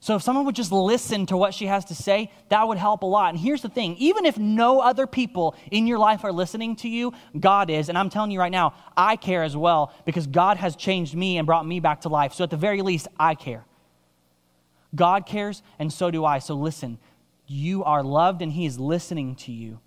So 0.00 0.16
if 0.16 0.22
someone 0.22 0.44
would 0.44 0.54
just 0.54 0.70
listen 0.70 1.24
to 1.26 1.36
what 1.38 1.54
she 1.54 1.64
has 1.64 1.86
to 1.86 1.94
say, 1.94 2.30
that 2.50 2.68
would 2.68 2.76
help 2.76 3.04
a 3.04 3.06
lot. 3.06 3.30
And 3.30 3.38
here's 3.38 3.62
the 3.62 3.70
thing 3.70 3.96
even 3.96 4.26
if 4.26 4.36
no 4.36 4.80
other 4.80 5.06
people 5.06 5.56
in 5.70 5.86
your 5.86 5.98
life 5.98 6.24
are 6.24 6.32
listening 6.32 6.76
to 6.76 6.88
you, 6.90 7.14
God 7.40 7.70
is. 7.70 7.88
And 7.88 7.96
I'm 7.96 8.10
telling 8.10 8.30
you 8.30 8.38
right 8.38 8.52
now, 8.52 8.74
I 8.94 9.16
care 9.16 9.42
as 9.42 9.56
well 9.56 9.94
because 10.04 10.26
God 10.26 10.58
has 10.58 10.76
changed 10.76 11.14
me 11.14 11.38
and 11.38 11.46
brought 11.46 11.66
me 11.66 11.80
back 11.80 12.02
to 12.02 12.10
life. 12.10 12.34
So 12.34 12.44
at 12.44 12.50
the 12.50 12.58
very 12.58 12.82
least, 12.82 13.08
I 13.18 13.34
care. 13.34 13.64
God 14.94 15.26
cares, 15.26 15.62
and 15.78 15.92
so 15.92 16.10
do 16.10 16.24
I. 16.24 16.38
So 16.38 16.54
listen, 16.54 16.98
you 17.46 17.84
are 17.84 18.02
loved 18.02 18.42
and 18.42 18.52
He 18.52 18.66
is 18.66 18.78
listening 18.78 19.34
to 19.36 19.52
you. 19.52 19.80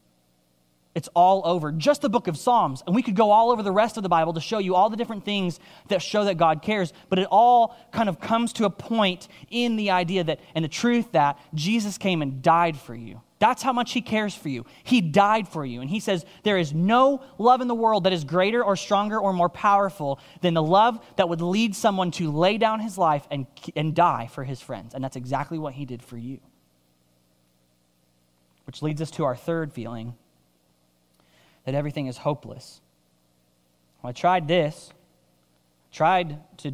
It's 0.98 1.10
all 1.14 1.44
over. 1.46 1.72
Just 1.72 2.02
the 2.02 2.10
book 2.10 2.28
of 2.28 2.36
Psalms. 2.36 2.82
And 2.88 2.96
we 2.96 3.04
could 3.04 3.16
go 3.16 3.30
all 3.30 3.52
over 3.52 3.62
the 3.62 3.72
rest 3.72 3.98
of 3.98 4.04
the 4.04 4.10
Bible 4.10 4.34
to 4.34 4.42
show 4.42 4.58
you 4.58 4.74
all 4.74 4.90
the 4.90 4.98
different 4.98 5.24
things 5.24 5.60
that 5.90 6.02
show 6.02 6.24
that 6.24 6.40
God 6.40 6.64
cares. 6.64 6.92
But 7.08 7.20
it 7.20 7.28
all 7.30 7.78
kind 7.92 8.10
of 8.10 8.20
comes 8.20 8.52
to 8.54 8.66
a 8.66 8.72
point 8.72 9.28
in 9.52 9.76
the 9.76 9.92
idea 9.92 10.24
that, 10.24 10.40
and 10.56 10.66
the 10.66 10.70
truth 10.70 11.12
that 11.12 11.40
Jesus 11.54 12.00
came 12.00 12.24
and 12.24 12.42
died 12.42 12.76
for 12.78 12.96
you. 12.96 13.22
That's 13.38 13.62
how 13.62 13.74
much 13.74 13.94
He 13.94 14.02
cares 14.02 14.34
for 14.34 14.50
you. 14.50 14.66
He 14.84 15.02
died 15.02 15.48
for 15.48 15.64
you. 15.64 15.82
And 15.82 15.90
He 15.92 16.00
says, 16.00 16.26
There 16.42 16.58
is 16.58 16.74
no 16.74 17.22
love 17.38 17.62
in 17.62 17.68
the 17.68 17.76
world 17.76 18.06
that 18.06 18.14
is 18.14 18.24
greater 18.24 18.64
or 18.64 18.76
stronger 18.76 19.20
or 19.20 19.34
more 19.34 19.50
powerful 19.50 20.20
than 20.42 20.56
the 20.56 20.64
love 20.64 21.00
that 21.18 21.30
would 21.30 21.42
lead 21.42 21.76
someone 21.76 22.10
to 22.14 22.32
lay 22.32 22.58
down 22.58 22.80
his 22.80 22.98
life 22.98 23.28
and, 23.30 23.46
and 23.76 23.94
die 23.94 24.32
for 24.34 24.44
his 24.44 24.62
friends. 24.62 24.96
And 24.96 25.04
that's 25.04 25.16
exactly 25.16 25.60
what 25.60 25.76
He 25.76 25.86
did 25.86 26.02
for 26.02 26.18
you. 26.18 26.40
Which 28.66 28.82
leads 28.82 29.00
us 29.00 29.12
to 29.12 29.26
our 29.26 29.36
third 29.36 29.72
feeling 29.72 30.16
that 31.68 31.76
everything 31.76 32.08
is 32.08 32.16
hopeless. 32.16 32.80
Well, 34.02 34.12
I 34.12 34.14
tried 34.14 34.48
this, 34.48 34.90
tried 35.92 36.40
to 36.60 36.72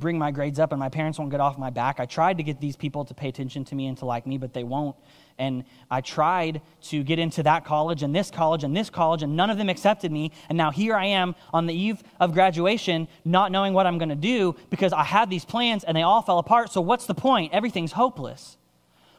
bring 0.00 0.18
my 0.18 0.32
grades 0.32 0.58
up, 0.58 0.72
and 0.72 0.80
my 0.80 0.88
parents 0.88 1.16
won't 1.16 1.30
get 1.30 1.38
off 1.38 1.56
my 1.58 1.70
back. 1.70 2.00
I 2.00 2.06
tried 2.06 2.38
to 2.38 2.42
get 2.42 2.60
these 2.60 2.74
people 2.74 3.04
to 3.04 3.14
pay 3.14 3.28
attention 3.28 3.64
to 3.66 3.76
me 3.76 3.86
and 3.86 3.96
to 3.98 4.04
like 4.04 4.26
me, 4.26 4.36
but 4.36 4.52
they 4.52 4.64
won't. 4.64 4.96
And 5.38 5.62
I 5.92 6.00
tried 6.00 6.60
to 6.88 7.04
get 7.04 7.20
into 7.20 7.44
that 7.44 7.64
college 7.64 8.02
and 8.02 8.12
this 8.12 8.32
college 8.32 8.64
and 8.64 8.76
this 8.76 8.90
college, 8.90 9.22
and 9.22 9.36
none 9.36 9.48
of 9.48 9.58
them 9.58 9.68
accepted 9.68 10.10
me. 10.10 10.32
And 10.48 10.58
now 10.58 10.72
here 10.72 10.96
I 10.96 11.04
am 11.06 11.36
on 11.54 11.66
the 11.66 11.74
eve 11.74 12.02
of 12.18 12.32
graduation, 12.32 13.06
not 13.24 13.52
knowing 13.52 13.74
what 13.74 13.86
I'm 13.86 13.96
going 13.96 14.08
to 14.08 14.16
do 14.16 14.56
because 14.70 14.92
I 14.92 15.04
had 15.04 15.30
these 15.30 15.44
plans 15.44 15.84
and 15.84 15.96
they 15.96 16.02
all 16.02 16.22
fell 16.22 16.40
apart. 16.40 16.72
So, 16.72 16.80
what's 16.80 17.06
the 17.06 17.14
point? 17.14 17.54
Everything's 17.54 17.92
hopeless. 17.92 18.56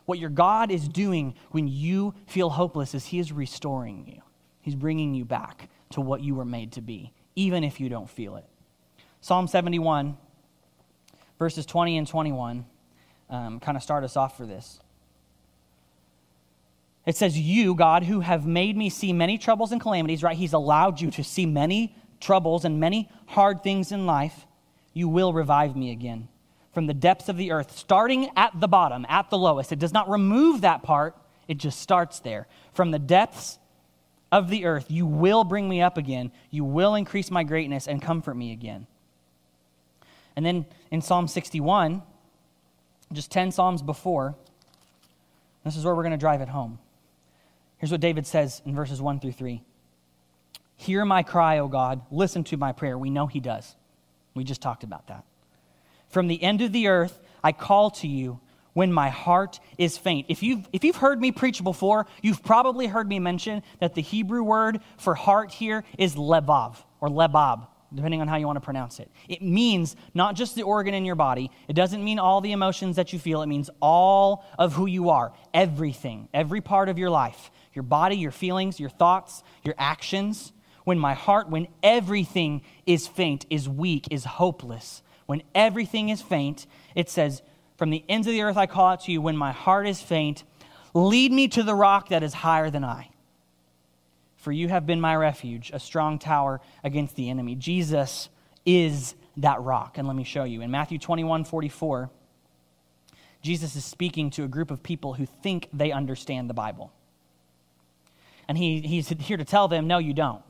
What 0.03 0.19
your 0.19 0.31
God 0.31 0.69
is 0.69 0.85
doing 0.89 1.33
when 1.51 1.69
you 1.69 2.13
feel 2.25 2.49
hopeless 2.49 2.93
is 2.93 3.05
He 3.05 3.19
is 3.19 3.31
restoring 3.31 4.05
you. 4.05 4.21
He's 4.67 4.75
bringing 4.75 5.13
you 5.13 5.23
back 5.23 5.69
to 5.91 6.01
what 6.01 6.19
you 6.19 6.35
were 6.35 6.43
made 6.43 6.73
to 6.73 6.81
be, 6.81 7.13
even 7.37 7.63
if 7.63 7.79
you 7.79 7.87
don't 7.87 8.09
feel 8.09 8.35
it. 8.35 8.43
Psalm 9.21 9.47
71, 9.47 10.17
verses 11.39 11.65
20 11.65 11.97
and 11.97 12.05
21, 12.05 12.65
um, 13.29 13.61
kind 13.61 13.77
of 13.77 13.81
start 13.81 14.03
us 14.03 14.17
off 14.17 14.35
for 14.35 14.45
this. 14.45 14.81
It 17.05 17.15
says, 17.15 17.39
You, 17.39 17.75
God, 17.75 18.03
who 18.03 18.19
have 18.19 18.45
made 18.45 18.75
me 18.75 18.89
see 18.89 19.13
many 19.13 19.37
troubles 19.37 19.71
and 19.71 19.79
calamities, 19.79 20.21
right? 20.21 20.35
He's 20.35 20.51
allowed 20.51 20.99
you 20.99 21.11
to 21.11 21.23
see 21.23 21.45
many 21.45 21.95
troubles 22.19 22.65
and 22.65 22.77
many 22.77 23.09
hard 23.27 23.63
things 23.63 23.93
in 23.93 24.05
life. 24.05 24.45
You 24.91 25.07
will 25.07 25.31
revive 25.31 25.77
me 25.77 25.91
again 25.91 26.27
from 26.73 26.87
the 26.87 26.93
depths 26.93 27.29
of 27.29 27.37
the 27.37 27.51
earth, 27.51 27.77
starting 27.77 28.31
at 28.35 28.59
the 28.59 28.67
bottom, 28.67 29.05
at 29.07 29.29
the 29.29 29.37
lowest. 29.37 29.71
It 29.71 29.79
does 29.79 29.93
not 29.93 30.09
remove 30.09 30.59
that 30.59 30.83
part, 30.83 31.15
it 31.47 31.57
just 31.57 31.79
starts 31.79 32.19
there. 32.19 32.47
From 32.73 32.91
the 32.91 32.99
depths 32.99 33.59
of 34.31 34.49
the 34.49 34.65
earth, 34.65 34.85
you 34.89 35.05
will 35.05 35.43
bring 35.43 35.69
me 35.69 35.81
up 35.81 35.97
again. 35.97 36.31
You 36.49 36.63
will 36.63 36.95
increase 36.95 37.31
my 37.31 37.43
greatness 37.43 37.87
and 37.87 38.01
comfort 38.01 38.35
me 38.35 38.51
again. 38.51 38.87
And 40.35 40.45
then 40.45 40.65
in 40.91 41.01
Psalm 41.01 41.27
61, 41.27 42.01
just 43.11 43.31
10 43.31 43.51
Psalms 43.51 43.81
before, 43.81 44.35
this 45.63 45.75
is 45.75 45.85
where 45.85 45.95
we're 45.95 46.03
going 46.03 46.11
to 46.11 46.17
drive 46.17 46.41
it 46.41 46.49
home. 46.49 46.79
Here's 47.77 47.91
what 47.91 48.01
David 48.01 48.27
says 48.27 48.61
in 48.65 48.75
verses 48.75 49.01
1 49.01 49.19
through 49.19 49.33
3 49.33 49.61
Hear 50.77 51.05
my 51.05 51.23
cry, 51.23 51.59
O 51.59 51.67
God. 51.67 52.01
Listen 52.11 52.43
to 52.45 52.57
my 52.57 52.71
prayer. 52.71 52.97
We 52.97 53.09
know 53.09 53.27
he 53.27 53.39
does. 53.39 53.75
We 54.35 54.43
just 54.43 54.61
talked 54.61 54.83
about 54.83 55.07
that. 55.07 55.23
From 56.09 56.27
the 56.27 56.41
end 56.41 56.61
of 56.61 56.71
the 56.71 56.87
earth, 56.87 57.19
I 57.43 57.51
call 57.51 57.89
to 57.91 58.07
you 58.07 58.39
when 58.77 58.93
my 58.93 59.09
heart 59.09 59.59
is 59.79 59.97
faint. 59.97 60.27
If 60.29 60.43
you've, 60.43 60.69
if 60.71 60.83
you've 60.83 60.97
heard 60.97 61.19
me 61.19 61.31
preach 61.31 61.63
before, 61.63 62.05
you've 62.21 62.43
probably 62.43 62.85
heard 62.85 63.09
me 63.09 63.17
mention 63.17 63.63
that 63.79 63.95
the 63.95 64.03
Hebrew 64.03 64.43
word 64.43 64.81
for 64.99 65.15
heart 65.15 65.51
here 65.51 65.83
is 65.97 66.13
levav 66.13 66.75
or 67.01 67.09
lebab, 67.09 67.65
depending 67.91 68.21
on 68.21 68.27
how 68.27 68.35
you 68.35 68.45
want 68.45 68.57
to 68.57 68.61
pronounce 68.61 68.99
it. 68.99 69.09
It 69.27 69.41
means 69.41 69.95
not 70.13 70.35
just 70.35 70.53
the 70.53 70.61
organ 70.61 70.93
in 70.93 71.05
your 71.05 71.15
body, 71.15 71.49
it 71.67 71.73
doesn't 71.73 72.03
mean 72.03 72.19
all 72.19 72.39
the 72.39 72.51
emotions 72.51 72.97
that 72.97 73.11
you 73.11 73.17
feel, 73.17 73.41
it 73.41 73.47
means 73.47 73.71
all 73.81 74.45
of 74.59 74.73
who 74.73 74.85
you 74.85 75.09
are, 75.09 75.33
everything, 75.55 76.29
every 76.31 76.61
part 76.61 76.87
of 76.87 76.99
your 76.99 77.09
life 77.09 77.49
your 77.73 77.81
body, 77.81 78.17
your 78.17 78.31
feelings, 78.31 78.79
your 78.79 78.91
thoughts, 78.91 79.41
your 79.63 79.73
actions. 79.79 80.53
When 80.83 80.99
my 80.99 81.15
heart, 81.15 81.49
when 81.49 81.67
everything 81.81 82.61
is 82.85 83.07
faint, 83.07 83.47
is 83.49 83.67
weak, 83.67 84.07
is 84.11 84.23
hopeless, 84.23 85.01
when 85.25 85.41
everything 85.53 86.09
is 86.09 86.21
faint, 86.21 86.67
it 86.95 87.09
says, 87.09 87.41
From 87.77 87.91
the 87.91 88.03
ends 88.09 88.27
of 88.27 88.33
the 88.33 88.41
earth 88.41 88.57
I 88.57 88.65
call 88.65 88.87
out 88.87 89.01
to 89.01 89.11
you. 89.11 89.21
When 89.21 89.37
my 89.37 89.51
heart 89.51 89.87
is 89.87 90.01
faint, 90.01 90.43
lead 90.93 91.31
me 91.31 91.47
to 91.49 91.63
the 91.63 91.75
rock 91.75 92.09
that 92.09 92.23
is 92.23 92.33
higher 92.33 92.69
than 92.69 92.83
I. 92.83 93.09
For 94.35 94.51
you 94.51 94.67
have 94.67 94.85
been 94.85 94.99
my 94.99 95.15
refuge, 95.15 95.71
a 95.73 95.79
strong 95.79 96.19
tower 96.19 96.59
against 96.83 97.15
the 97.15 97.29
enemy. 97.29 97.55
Jesus 97.55 98.29
is 98.65 99.15
that 99.37 99.61
rock. 99.61 99.97
And 99.97 100.07
let 100.07 100.15
me 100.15 100.23
show 100.23 100.43
you. 100.43 100.61
In 100.61 100.71
Matthew 100.71 100.97
21 100.97 101.43
44, 101.43 102.09
Jesus 103.41 103.75
is 103.75 103.85
speaking 103.85 104.31
to 104.31 104.43
a 104.43 104.47
group 104.47 104.71
of 104.71 104.81
people 104.81 105.13
who 105.13 105.25
think 105.25 105.69
they 105.71 105.91
understand 105.91 106.49
the 106.49 106.53
Bible. 106.53 106.91
And 108.47 108.57
he, 108.57 108.81
he's 108.81 109.09
here 109.09 109.37
to 109.37 109.45
tell 109.45 109.67
them, 109.67 109.87
no, 109.87 109.99
you 109.99 110.13
don't. 110.13 110.41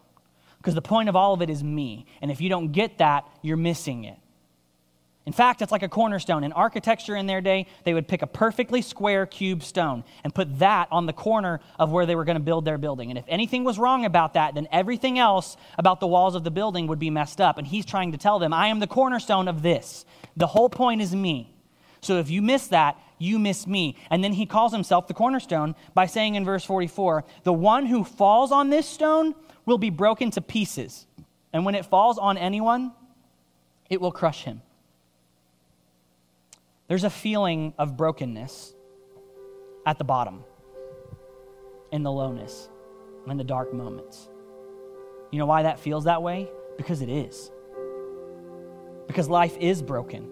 Because 0.57 0.75
the 0.75 0.81
point 0.81 1.09
of 1.09 1.15
all 1.15 1.33
of 1.33 1.41
it 1.41 1.49
is 1.49 1.63
me. 1.63 2.05
And 2.21 2.31
if 2.31 2.39
you 2.39 2.49
don't 2.49 2.71
get 2.71 2.99
that, 2.99 3.27
you're 3.41 3.57
missing 3.57 4.05
it. 4.05 4.17
In 5.27 5.33
fact, 5.33 5.61
it's 5.61 5.73
like 5.73 5.83
a 5.83 5.89
cornerstone. 5.89 6.45
In 6.45 6.53
architecture 6.53 7.17
in 7.17 7.27
their 7.27 7.41
day, 7.41 7.67
they 7.83 7.93
would 7.93 8.07
pick 8.07 8.21
a 8.21 8.27
perfectly 8.27 8.81
square 8.81 9.25
cube 9.25 9.61
stone 9.61 10.05
and 10.23 10.33
put 10.33 10.59
that 10.59 10.87
on 10.89 11.05
the 11.05 11.11
corner 11.11 11.59
of 11.77 11.91
where 11.91 12.05
they 12.05 12.15
were 12.15 12.23
going 12.23 12.37
to 12.37 12.43
build 12.43 12.63
their 12.63 12.77
building. 12.77 13.09
And 13.09 13.19
if 13.19 13.25
anything 13.27 13.65
was 13.65 13.77
wrong 13.77 14.05
about 14.05 14.35
that, 14.35 14.55
then 14.55 14.69
everything 14.71 15.19
else 15.19 15.57
about 15.77 15.99
the 15.99 16.07
walls 16.07 16.33
of 16.33 16.45
the 16.45 16.49
building 16.49 16.87
would 16.87 16.97
be 16.97 17.09
messed 17.09 17.41
up. 17.41 17.57
And 17.57 17.67
he's 17.67 17.85
trying 17.85 18.13
to 18.13 18.17
tell 18.17 18.39
them, 18.39 18.53
I 18.53 18.67
am 18.67 18.79
the 18.79 18.87
cornerstone 18.87 19.49
of 19.49 19.63
this. 19.63 20.05
The 20.37 20.47
whole 20.47 20.69
point 20.69 21.01
is 21.01 21.13
me. 21.13 21.53
So 21.99 22.19
if 22.19 22.29
you 22.29 22.41
miss 22.41 22.67
that, 22.67 22.97
you 23.19 23.37
miss 23.37 23.67
me. 23.67 23.97
And 24.09 24.23
then 24.23 24.31
he 24.31 24.45
calls 24.45 24.71
himself 24.71 25.09
the 25.09 25.13
cornerstone 25.13 25.75
by 25.93 26.05
saying 26.05 26.35
in 26.35 26.45
verse 26.45 26.63
44 26.63 27.25
The 27.43 27.51
one 27.51 27.87
who 27.87 28.05
falls 28.05 28.53
on 28.53 28.69
this 28.69 28.87
stone 28.87 29.35
will 29.65 29.77
be 29.77 29.89
broken 29.89 30.31
to 30.31 30.41
pieces. 30.41 31.05
And 31.51 31.65
when 31.65 31.75
it 31.75 31.85
falls 31.85 32.17
on 32.17 32.37
anyone, 32.37 32.93
it 33.89 33.99
will 33.99 34.13
crush 34.13 34.45
him. 34.45 34.61
There's 36.87 37.03
a 37.03 37.09
feeling 37.09 37.73
of 37.77 37.97
brokenness 37.97 38.73
at 39.85 39.97
the 39.97 40.05
bottom, 40.05 40.43
in 41.91 42.03
the 42.03 42.11
lowness, 42.11 42.69
in 43.27 43.35
the 43.35 43.43
dark 43.43 43.73
moments. 43.73 44.29
You 45.31 45.39
know 45.39 45.45
why 45.45 45.63
that 45.63 45.79
feels 45.79 46.05
that 46.05 46.23
way? 46.23 46.49
Because 46.77 47.01
it 47.01 47.09
is. 47.09 47.51
Because 49.05 49.27
life 49.27 49.57
is 49.57 49.81
broken. 49.81 50.31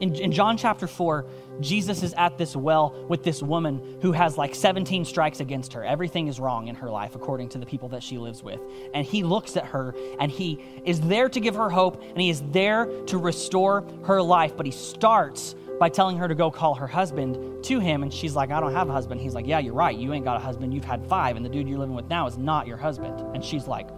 In, 0.00 0.14
in 0.16 0.32
John 0.32 0.56
chapter 0.56 0.86
4, 0.86 1.26
Jesus 1.60 2.02
is 2.02 2.14
at 2.14 2.36
this 2.36 2.56
well 2.56 3.06
with 3.08 3.22
this 3.22 3.42
woman 3.42 3.98
who 4.02 4.12
has 4.12 4.36
like 4.36 4.54
17 4.54 5.04
strikes 5.04 5.40
against 5.40 5.72
her. 5.72 5.84
Everything 5.84 6.28
is 6.28 6.40
wrong 6.40 6.68
in 6.68 6.74
her 6.74 6.90
life, 6.90 7.14
according 7.14 7.48
to 7.50 7.58
the 7.58 7.66
people 7.66 7.88
that 7.90 8.02
she 8.02 8.18
lives 8.18 8.42
with. 8.42 8.60
And 8.92 9.06
he 9.06 9.22
looks 9.22 9.56
at 9.56 9.66
her 9.66 9.94
and 10.18 10.30
he 10.30 10.64
is 10.84 11.00
there 11.00 11.28
to 11.28 11.40
give 11.40 11.54
her 11.54 11.70
hope 11.70 12.02
and 12.02 12.20
he 12.20 12.30
is 12.30 12.42
there 12.50 12.86
to 13.06 13.18
restore 13.18 13.84
her 14.04 14.20
life. 14.20 14.56
But 14.56 14.66
he 14.66 14.72
starts 14.72 15.54
by 15.78 15.88
telling 15.88 16.16
her 16.18 16.28
to 16.28 16.34
go 16.34 16.50
call 16.50 16.74
her 16.74 16.86
husband 16.86 17.64
to 17.64 17.80
him. 17.80 18.02
And 18.02 18.12
she's 18.12 18.34
like, 18.34 18.50
I 18.50 18.60
don't 18.60 18.72
have 18.72 18.88
a 18.88 18.92
husband. 18.92 19.20
He's 19.20 19.34
like, 19.34 19.46
Yeah, 19.46 19.58
you're 19.58 19.74
right. 19.74 19.96
You 19.96 20.12
ain't 20.12 20.24
got 20.24 20.36
a 20.36 20.44
husband. 20.44 20.74
You've 20.74 20.84
had 20.84 21.04
five. 21.06 21.36
And 21.36 21.44
the 21.44 21.48
dude 21.48 21.68
you're 21.68 21.78
living 21.78 21.94
with 21.94 22.08
now 22.08 22.26
is 22.26 22.38
not 22.38 22.66
your 22.66 22.76
husband. 22.76 23.20
And 23.34 23.44
she's 23.44 23.66
like, 23.66 23.88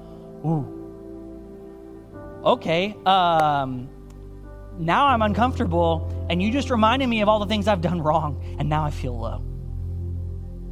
Ooh. 0.45 0.73
Okay. 2.45 2.95
Um, 3.05 3.89
now 4.79 5.07
I'm 5.07 5.23
uncomfortable, 5.23 6.27
and 6.29 6.43
you 6.43 6.51
just 6.51 6.71
reminded 6.71 7.07
me 7.09 7.21
of 7.21 7.29
all 7.29 7.39
the 7.39 7.47
things 7.47 7.69
I've 7.69 7.81
done 7.81 8.01
wrong, 8.01 8.57
and 8.59 8.69
now 8.69 8.85
I 8.85 8.91
feel 8.91 9.19
low. 9.19 9.43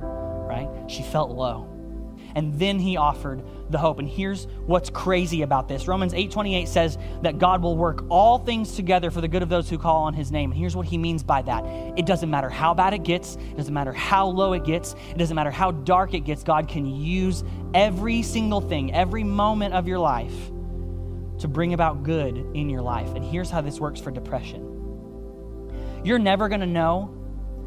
Right? 0.01 0.69
She 0.89 1.03
felt 1.03 1.31
low. 1.31 1.71
And 2.37 2.59
then 2.59 2.79
he 2.79 2.97
offered 2.97 3.45
the 3.71 3.79
hope. 3.79 3.99
And 3.99 4.09
here's 4.09 4.47
what's 4.67 4.91
crazy 4.91 5.43
about 5.43 5.69
this. 5.69 5.87
Romans 5.87 6.13
8:28 6.13 6.67
says 6.67 6.99
that 7.23 7.39
God 7.39 7.63
will 7.63 7.77
work 7.77 8.05
all 8.09 8.39
things 8.39 8.75
together 8.75 9.11
for 9.11 9.21
the 9.21 9.29
good 9.29 9.43
of 9.43 9.49
those 9.49 9.71
who 9.71 9.79
call 9.79 10.03
on 10.03 10.15
his 10.15 10.33
name. 10.33 10.51
And 10.51 10.59
here's 10.59 10.75
what 10.75 10.87
he 10.87 10.99
means 10.99 11.23
by 11.23 11.43
that. 11.43 11.65
It 11.97 12.07
doesn't 12.07 12.29
matter 12.29 12.51
how 12.51 12.75
bad 12.75 12.93
it 12.93 13.05
gets, 13.05 13.37
it 13.37 13.57
doesn't 13.57 13.73
matter 13.73 13.93
how 13.93 14.27
low 14.27 14.53
it 14.53 14.65
gets, 14.65 14.95
it 15.11 15.19
doesn't 15.19 15.35
matter 15.35 15.53
how 15.53 15.71
dark 15.71 16.13
it 16.15 16.21
gets. 16.21 16.43
God 16.43 16.67
can 16.69 16.87
use 16.87 17.45
every 17.73 18.23
single 18.23 18.61
thing, 18.61 18.93
every 18.93 19.23
moment 19.25 19.75
of 19.75 19.87
your 19.87 20.01
life 20.01 20.51
to 21.39 21.49
bring 21.49 21.75
about 21.75 22.03
good 22.03 22.37
in 22.55 22.71
your 22.71 22.83
life. 22.83 23.15
And 23.15 23.25
here's 23.25 23.51
how 23.51 23.61
this 23.61 23.81
works 23.81 24.01
for 24.01 24.11
depression 24.11 24.71
you're 26.05 26.19
never 26.19 26.49
going 26.49 26.61
to 26.61 26.67
know 26.67 27.17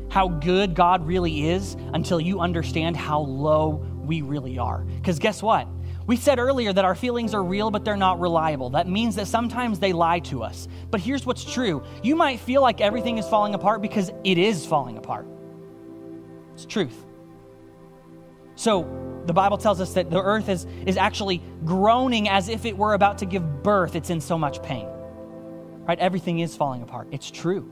how 0.10 0.28
good 0.28 0.76
God 0.76 1.06
really 1.06 1.50
is 1.50 1.76
until 1.94 2.20
you 2.22 2.40
understand 2.40 2.96
how 2.96 3.20
low 3.20 3.84
we 4.06 4.22
really 4.22 4.58
are. 4.58 4.84
Because 4.84 5.20
guess 5.20 5.42
what? 5.42 5.68
We 6.06 6.16
said 6.16 6.40
earlier 6.40 6.72
that 6.72 6.86
our 6.86 6.96
feelings 6.96 7.34
are 7.34 7.44
real, 7.44 7.70
but 7.70 7.84
they're 7.84 7.98
not 7.98 8.22
reliable. 8.22 8.70
That 8.70 8.88
means 8.88 9.16
that 9.16 9.28
sometimes 9.28 9.80
they 9.80 9.92
lie 9.92 10.20
to 10.20 10.42
us. 10.42 10.70
But 10.90 11.02
here's 11.02 11.26
what's 11.26 11.44
true 11.44 11.84
you 12.02 12.16
might 12.16 12.40
feel 12.40 12.62
like 12.62 12.80
everything 12.80 13.18
is 13.18 13.28
falling 13.28 13.54
apart 13.54 13.82
because 13.82 14.12
it 14.24 14.38
is 14.38 14.66
falling 14.66 14.98
apart. 14.98 15.28
It's 16.54 16.66
truth. 16.66 17.06
So, 18.56 19.07
the 19.28 19.34
Bible 19.34 19.58
tells 19.58 19.82
us 19.82 19.94
that 19.94 20.10
the 20.10 20.22
earth 20.22 20.50
is, 20.50 20.66
is 20.86 20.98
actually 20.98 21.42
groaning 21.66 22.30
as 22.30 22.48
if 22.48 22.66
it 22.66 22.78
were 22.78 22.94
about 22.94 23.18
to 23.20 23.26
give 23.26 23.62
birth. 23.62 23.96
It's 23.96 24.10
in 24.10 24.22
so 24.22 24.38
much 24.38 24.64
pain. 24.64 24.88
Right? 25.88 26.00
Everything 26.00 26.40
is 26.40 26.56
falling 26.56 26.82
apart. 26.82 27.10
It's 27.12 27.30
true. 27.30 27.72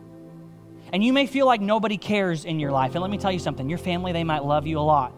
And 0.92 1.04
you 1.04 1.14
may 1.14 1.28
feel 1.28 1.46
like 1.46 1.62
nobody 1.62 1.98
cares 1.98 2.46
in 2.46 2.60
your 2.60 2.72
life. 2.72 2.94
And 2.96 3.02
let 3.02 3.10
me 3.10 3.18
tell 3.18 3.32
you 3.32 3.40
something 3.40 3.70
your 3.70 3.78
family, 3.78 4.12
they 4.12 4.24
might 4.24 4.44
love 4.44 4.68
you 4.68 4.80
a 4.80 4.82
lot. 4.82 5.14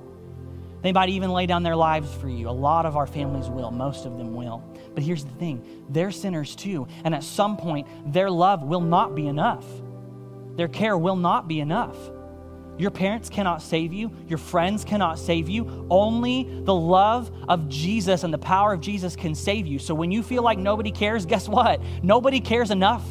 They 0.83 0.93
might 0.93 1.09
even 1.09 1.31
lay 1.31 1.47
down 1.47 1.63
their 1.63 1.75
lives 1.75 2.13
for 2.13 2.29
you. 2.29 2.49
A 2.49 2.51
lot 2.51 2.85
of 2.85 2.95
our 2.95 3.07
families 3.07 3.49
will, 3.49 3.71
most 3.71 4.05
of 4.05 4.17
them 4.17 4.35
will. 4.35 4.63
But 4.93 5.03
here's 5.03 5.25
the 5.25 5.33
thing 5.33 5.85
they're 5.89 6.11
sinners 6.11 6.55
too. 6.55 6.87
And 7.03 7.15
at 7.15 7.23
some 7.23 7.57
point, 7.57 7.87
their 8.13 8.29
love 8.29 8.61
will 8.61 8.81
not 8.81 9.15
be 9.15 9.27
enough, 9.27 9.65
their 10.55 10.67
care 10.67 10.97
will 10.97 11.15
not 11.15 11.47
be 11.47 11.59
enough. 11.59 11.97
Your 12.77 12.91
parents 12.91 13.29
cannot 13.29 13.61
save 13.61 13.91
you. 13.91 14.11
Your 14.27 14.37
friends 14.37 14.83
cannot 14.83 15.17
save 15.17 15.49
you. 15.49 15.87
Only 15.89 16.61
the 16.63 16.73
love 16.73 17.31
of 17.47 17.69
Jesus 17.69 18.23
and 18.23 18.33
the 18.33 18.37
power 18.37 18.73
of 18.73 18.81
Jesus 18.81 19.15
can 19.15 19.33
save 19.33 19.65
you. 19.65 19.79
So 19.79 19.95
when 19.95 20.11
you 20.11 20.21
feel 20.21 20.43
like 20.43 20.59
nobody 20.59 20.91
cares, 20.91 21.25
guess 21.25 21.49
what? 21.49 21.81
Nobody 22.03 22.39
cares 22.39 22.69
enough. 22.69 23.03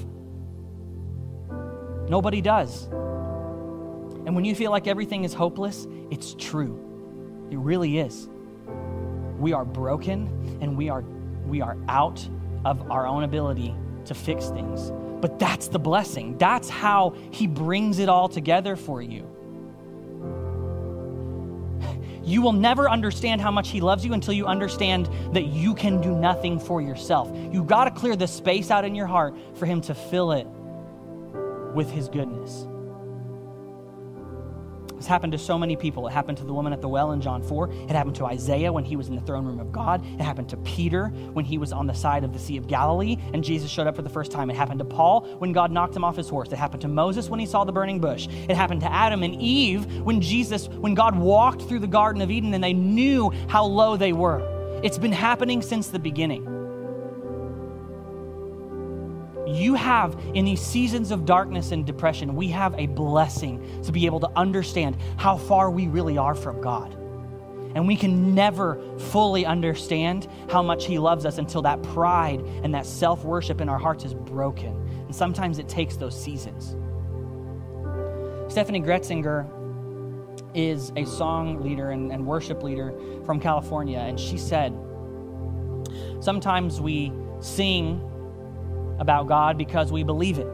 Nobody 2.09 2.41
does. 2.41 2.85
And 2.85 4.35
when 4.35 4.45
you 4.45 4.55
feel 4.55 4.71
like 4.71 4.87
everything 4.87 5.25
is 5.25 5.35
hopeless, 5.35 5.87
it's 6.11 6.35
true. 6.35 6.83
It 7.51 7.59
really 7.59 7.99
is. 7.99 8.29
We 9.39 9.53
are 9.53 9.65
broken 9.65 10.59
and 10.61 10.77
we 10.77 10.89
are 10.89 11.03
we 11.47 11.61
are 11.61 11.77
out 11.89 12.27
of 12.65 12.91
our 12.91 13.07
own 13.07 13.23
ability 13.23 13.75
to 14.07 14.15
fix 14.15 14.49
things. 14.49 14.93
But 15.21 15.39
that's 15.39 15.69
the 15.69 15.79
blessing. 15.79 16.37
That's 16.39 16.69
how 16.69 17.15
he 17.31 17.47
brings 17.47 17.99
it 17.99 18.09
all 18.09 18.29
together 18.29 18.75
for 18.77 19.01
you. 19.01 19.36
You 22.27 22.43
will 22.43 22.53
never 22.53 22.91
understand 22.91 23.41
how 23.41 23.53
much 23.53 23.69
He 23.69 23.81
loves 23.81 24.05
you 24.05 24.12
until 24.12 24.35
you 24.35 24.47
understand 24.47 25.09
that 25.33 25.47
you 25.47 25.75
can 25.75 26.01
do 26.01 26.15
nothing 26.15 26.59
for 26.59 26.83
yourself. 26.83 27.31
You've 27.53 27.69
got 27.69 27.85
to 27.85 27.93
clear 27.93 28.17
the 28.17 28.27
space 28.27 28.71
out 28.71 28.85
in 28.85 28.97
your 28.97 29.07
heart 29.07 29.37
for 29.55 29.65
Him 29.65 29.81
to 29.83 29.95
fill 29.95 30.33
it 30.33 30.47
with 31.73 31.89
His 31.89 32.09
goodness. 32.09 32.67
This 34.97 35.07
happened 35.07 35.33
to 35.33 35.39
so 35.39 35.59
many 35.59 35.77
people. 35.77 36.07
It 36.07 36.13
happened 36.13 36.39
to 36.39 36.45
the 36.45 36.53
woman 36.53 36.73
at 36.73 36.81
the 36.81 36.89
well 36.89 37.13
in 37.13 37.21
John 37.21 37.43
4. 37.43 37.71
It 37.71 37.91
happened 37.91 38.17
to 38.17 38.25
Isaiah 38.25 38.73
when 38.73 38.85
he 38.85 38.97
was 38.97 39.09
in 39.09 39.15
the 39.15 39.21
throne 39.21 39.45
room 39.45 39.61
of 39.61 39.71
God. 39.71 40.05
It 40.19 40.23
happened 40.23 40.49
to 40.51 40.57
Peter 40.59 41.09
when 41.09 41.45
he 41.45 41.59
was 41.59 41.73
on 41.73 41.87
the 41.87 41.95
side 41.95 42.25
of 42.25 42.33
the 42.33 42.39
Sea 42.39 42.57
of 42.57 42.67
Galilee 42.67 43.17
and 43.35 43.45
Jesus 43.45 43.71
showed 43.71 43.87
up 43.87 43.97
for 43.97 44.03
the 44.03 44.09
first 44.09 44.33
time. 44.33 44.51
It 44.51 44.57
happened 44.57 44.79
to 44.79 44.85
Paul 44.85 45.27
when 45.39 45.53
God 45.53 45.71
knocked 45.71 45.95
him 45.95 46.05
off 46.05 46.17
his 46.17 46.29
horse. 46.29 46.51
It 46.51 46.57
happened 46.57 46.83
to 46.83 46.89
Moses 46.89 47.29
when 47.29 47.41
he 47.41 47.47
saw 47.47 47.65
the 47.65 47.73
burning 47.73 48.01
bush. 48.01 48.27
It 48.49 48.57
happened 48.57 48.81
to 48.81 48.93
Adam 48.93 49.23
and 49.23 49.35
Eve 49.41 50.03
when 50.03 50.21
Jesus, 50.21 50.69
when 50.69 50.95
God 50.95 51.17
walked 51.17 51.63
through 51.63 51.81
the 51.81 51.87
Garden 51.87 52.23
of 52.23 52.31
Eden 52.31 52.55
and 52.55 52.65
they 52.65 52.73
knew 52.73 53.31
how 53.49 53.65
low 53.65 53.97
they 53.97 54.13
were. 54.13 54.41
It's 54.83 54.99
been 54.99 55.13
happening 55.13 55.63
since 55.63 55.89
the 55.89 55.99
beginning 55.99 56.56
have 59.77 60.19
in 60.35 60.45
these 60.45 60.61
seasons 60.61 61.11
of 61.11 61.25
darkness 61.25 61.73
and 61.73 61.87
depression, 61.87 62.35
we 62.35 62.49
have 62.49 62.75
a 62.79 62.87
blessing 62.87 63.83
to 63.83 63.93
be 63.93 64.07
able 64.07 64.21
to 64.21 64.31
understand 64.37 64.97
how 65.17 65.37
far 65.37 65.71
we 65.71 65.87
really 65.87 66.19
are 66.19 66.35
from 66.35 66.61
God. 66.61 66.93
And 67.75 67.87
we 67.87 67.97
can 67.97 68.35
never 68.35 68.81
fully 68.99 69.45
understand 69.45 70.29
how 70.51 70.62
much 70.62 70.87
He 70.87 70.99
loves 70.99 71.27
us 71.27 71.37
until 71.37 71.61
that 71.62 71.83
pride 71.83 72.41
and 72.41 72.75
that 72.75 72.87
self 72.87 73.23
worship 73.25 73.61
in 73.61 73.69
our 73.69 73.79
hearts 73.79 74.05
is 74.05 74.15
broken. 74.15 74.75
And 75.07 75.15
sometimes 75.15 75.59
it 75.59 75.69
takes 75.69 75.97
those 75.97 76.19
seasons. 76.19 76.75
Steffany 78.51 78.83
Gretzinger 78.83 79.47
is 80.55 80.91
a 80.97 81.05
song 81.05 81.62
leader 81.62 81.91
and, 81.91 82.11
and 82.11 82.27
worship 82.27 82.62
leader 82.62 82.95
from 83.27 83.39
California, 83.39 83.99
and 83.99 84.19
she 84.19 84.39
said, 84.39 84.73
Sometimes 86.21 86.81
we 86.81 87.12
sing 87.41 88.01
about 88.99 89.27
God 89.27 89.59
because 89.59 89.93
we 89.93 90.03
believe 90.03 90.39
it. 90.39 90.47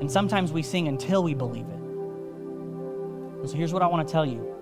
And 0.00 0.10
sometimes 0.10 0.52
we 0.52 0.62
sing 0.62 0.88
until 0.88 1.22
we 1.22 1.34
believe 1.34 1.66
it. 1.66 3.48
so 3.48 3.56
here's 3.56 3.72
what 3.72 3.82
I 3.82 3.86
want 3.86 4.06
to 4.06 4.12
tell 4.12 4.26
you. 4.26 4.52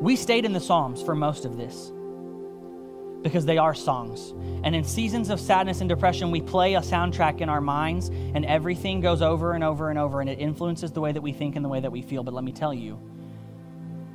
We 0.00 0.16
stayed 0.16 0.44
in 0.44 0.52
the 0.52 0.60
Psalms 0.60 1.02
for 1.02 1.14
most 1.14 1.44
of 1.44 1.56
this 1.56 1.92
because 3.22 3.46
they 3.46 3.56
are 3.56 3.74
songs. 3.74 4.34
And 4.64 4.74
in 4.74 4.84
seasons 4.84 5.30
of 5.30 5.40
sadness 5.40 5.80
and 5.80 5.88
depression, 5.88 6.30
we 6.30 6.42
play 6.42 6.74
a 6.74 6.80
soundtrack 6.80 7.40
in 7.40 7.48
our 7.48 7.62
minds, 7.62 8.08
and 8.08 8.44
everything 8.44 9.00
goes 9.00 9.22
over 9.22 9.54
and 9.54 9.64
over 9.64 9.88
and 9.88 9.98
over, 9.98 10.20
and 10.20 10.28
it 10.28 10.38
influences 10.38 10.92
the 10.92 11.00
way 11.00 11.10
that 11.10 11.22
we 11.22 11.32
think 11.32 11.56
and 11.56 11.64
the 11.64 11.68
way 11.68 11.80
that 11.80 11.90
we 11.90 12.02
feel. 12.02 12.22
But 12.22 12.34
let 12.34 12.44
me 12.44 12.52
tell 12.52 12.74
you, 12.74 13.00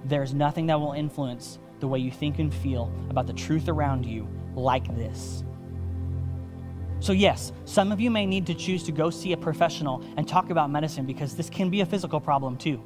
there's 0.06 0.34
nothing 0.34 0.68
that 0.68 0.80
will 0.80 0.94
influence 0.94 1.58
the 1.80 1.88
way 1.88 2.00
you 2.00 2.12
think 2.12 2.40
and 2.40 2.54
feel 2.54 2.94
about 3.10 3.26
the 3.26 3.34
truth 3.34 3.68
around 3.68 4.06
you 4.06 4.28
like 4.56 4.96
this. 4.96 5.44
So, 7.02 7.14
yes, 7.14 7.54
some 7.66 7.92
of 7.92 8.02
you 8.02 8.12
may 8.12 8.26
need 8.26 8.46
to 8.48 8.54
choose 8.54 8.84
to 8.84 8.92
go 8.92 9.10
see 9.10 9.32
a 9.32 9.38
professional 9.38 10.04
and 10.18 10.28
talk 10.28 10.50
about 10.50 10.70
medicine 10.70 11.06
because 11.06 11.36
this 11.36 11.50
can 11.50 11.70
be 11.70 11.82
a 11.82 11.86
physical 11.86 12.20
problem 12.20 12.58
too. 12.58 12.84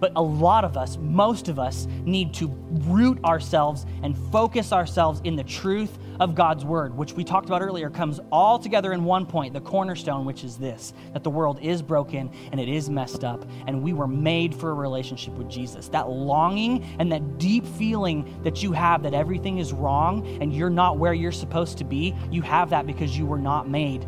But 0.00 0.12
a 0.16 0.22
lot 0.22 0.64
of 0.64 0.76
us, 0.76 0.96
most 0.98 1.48
of 1.48 1.58
us, 1.58 1.86
need 2.04 2.34
to 2.34 2.48
root 2.86 3.22
ourselves 3.24 3.86
and 4.02 4.16
focus 4.30 4.72
ourselves 4.72 5.20
in 5.24 5.36
the 5.36 5.44
truth 5.44 5.98
of 6.20 6.34
God's 6.34 6.64
word, 6.64 6.96
which 6.96 7.12
we 7.12 7.24
talked 7.24 7.46
about 7.46 7.62
earlier, 7.62 7.90
comes 7.90 8.20
all 8.32 8.58
together 8.58 8.92
in 8.92 9.04
one 9.04 9.26
point 9.26 9.54
the 9.54 9.60
cornerstone, 9.60 10.24
which 10.24 10.44
is 10.44 10.56
this 10.56 10.92
that 11.12 11.22
the 11.22 11.30
world 11.30 11.58
is 11.60 11.82
broken 11.82 12.30
and 12.52 12.60
it 12.60 12.68
is 12.68 12.90
messed 12.90 13.24
up, 13.24 13.44
and 13.66 13.82
we 13.82 13.92
were 13.92 14.06
made 14.08 14.54
for 14.54 14.70
a 14.70 14.74
relationship 14.74 15.34
with 15.34 15.48
Jesus. 15.48 15.88
That 15.88 16.08
longing 16.08 16.84
and 16.98 17.10
that 17.12 17.38
deep 17.38 17.66
feeling 17.66 18.40
that 18.42 18.62
you 18.62 18.72
have 18.72 19.02
that 19.02 19.14
everything 19.14 19.58
is 19.58 19.72
wrong 19.72 20.26
and 20.40 20.52
you're 20.52 20.70
not 20.70 20.98
where 20.98 21.14
you're 21.14 21.32
supposed 21.32 21.78
to 21.78 21.84
be, 21.84 22.14
you 22.30 22.42
have 22.42 22.70
that 22.70 22.86
because 22.86 23.16
you 23.16 23.26
were 23.26 23.38
not 23.38 23.68
made 23.68 24.06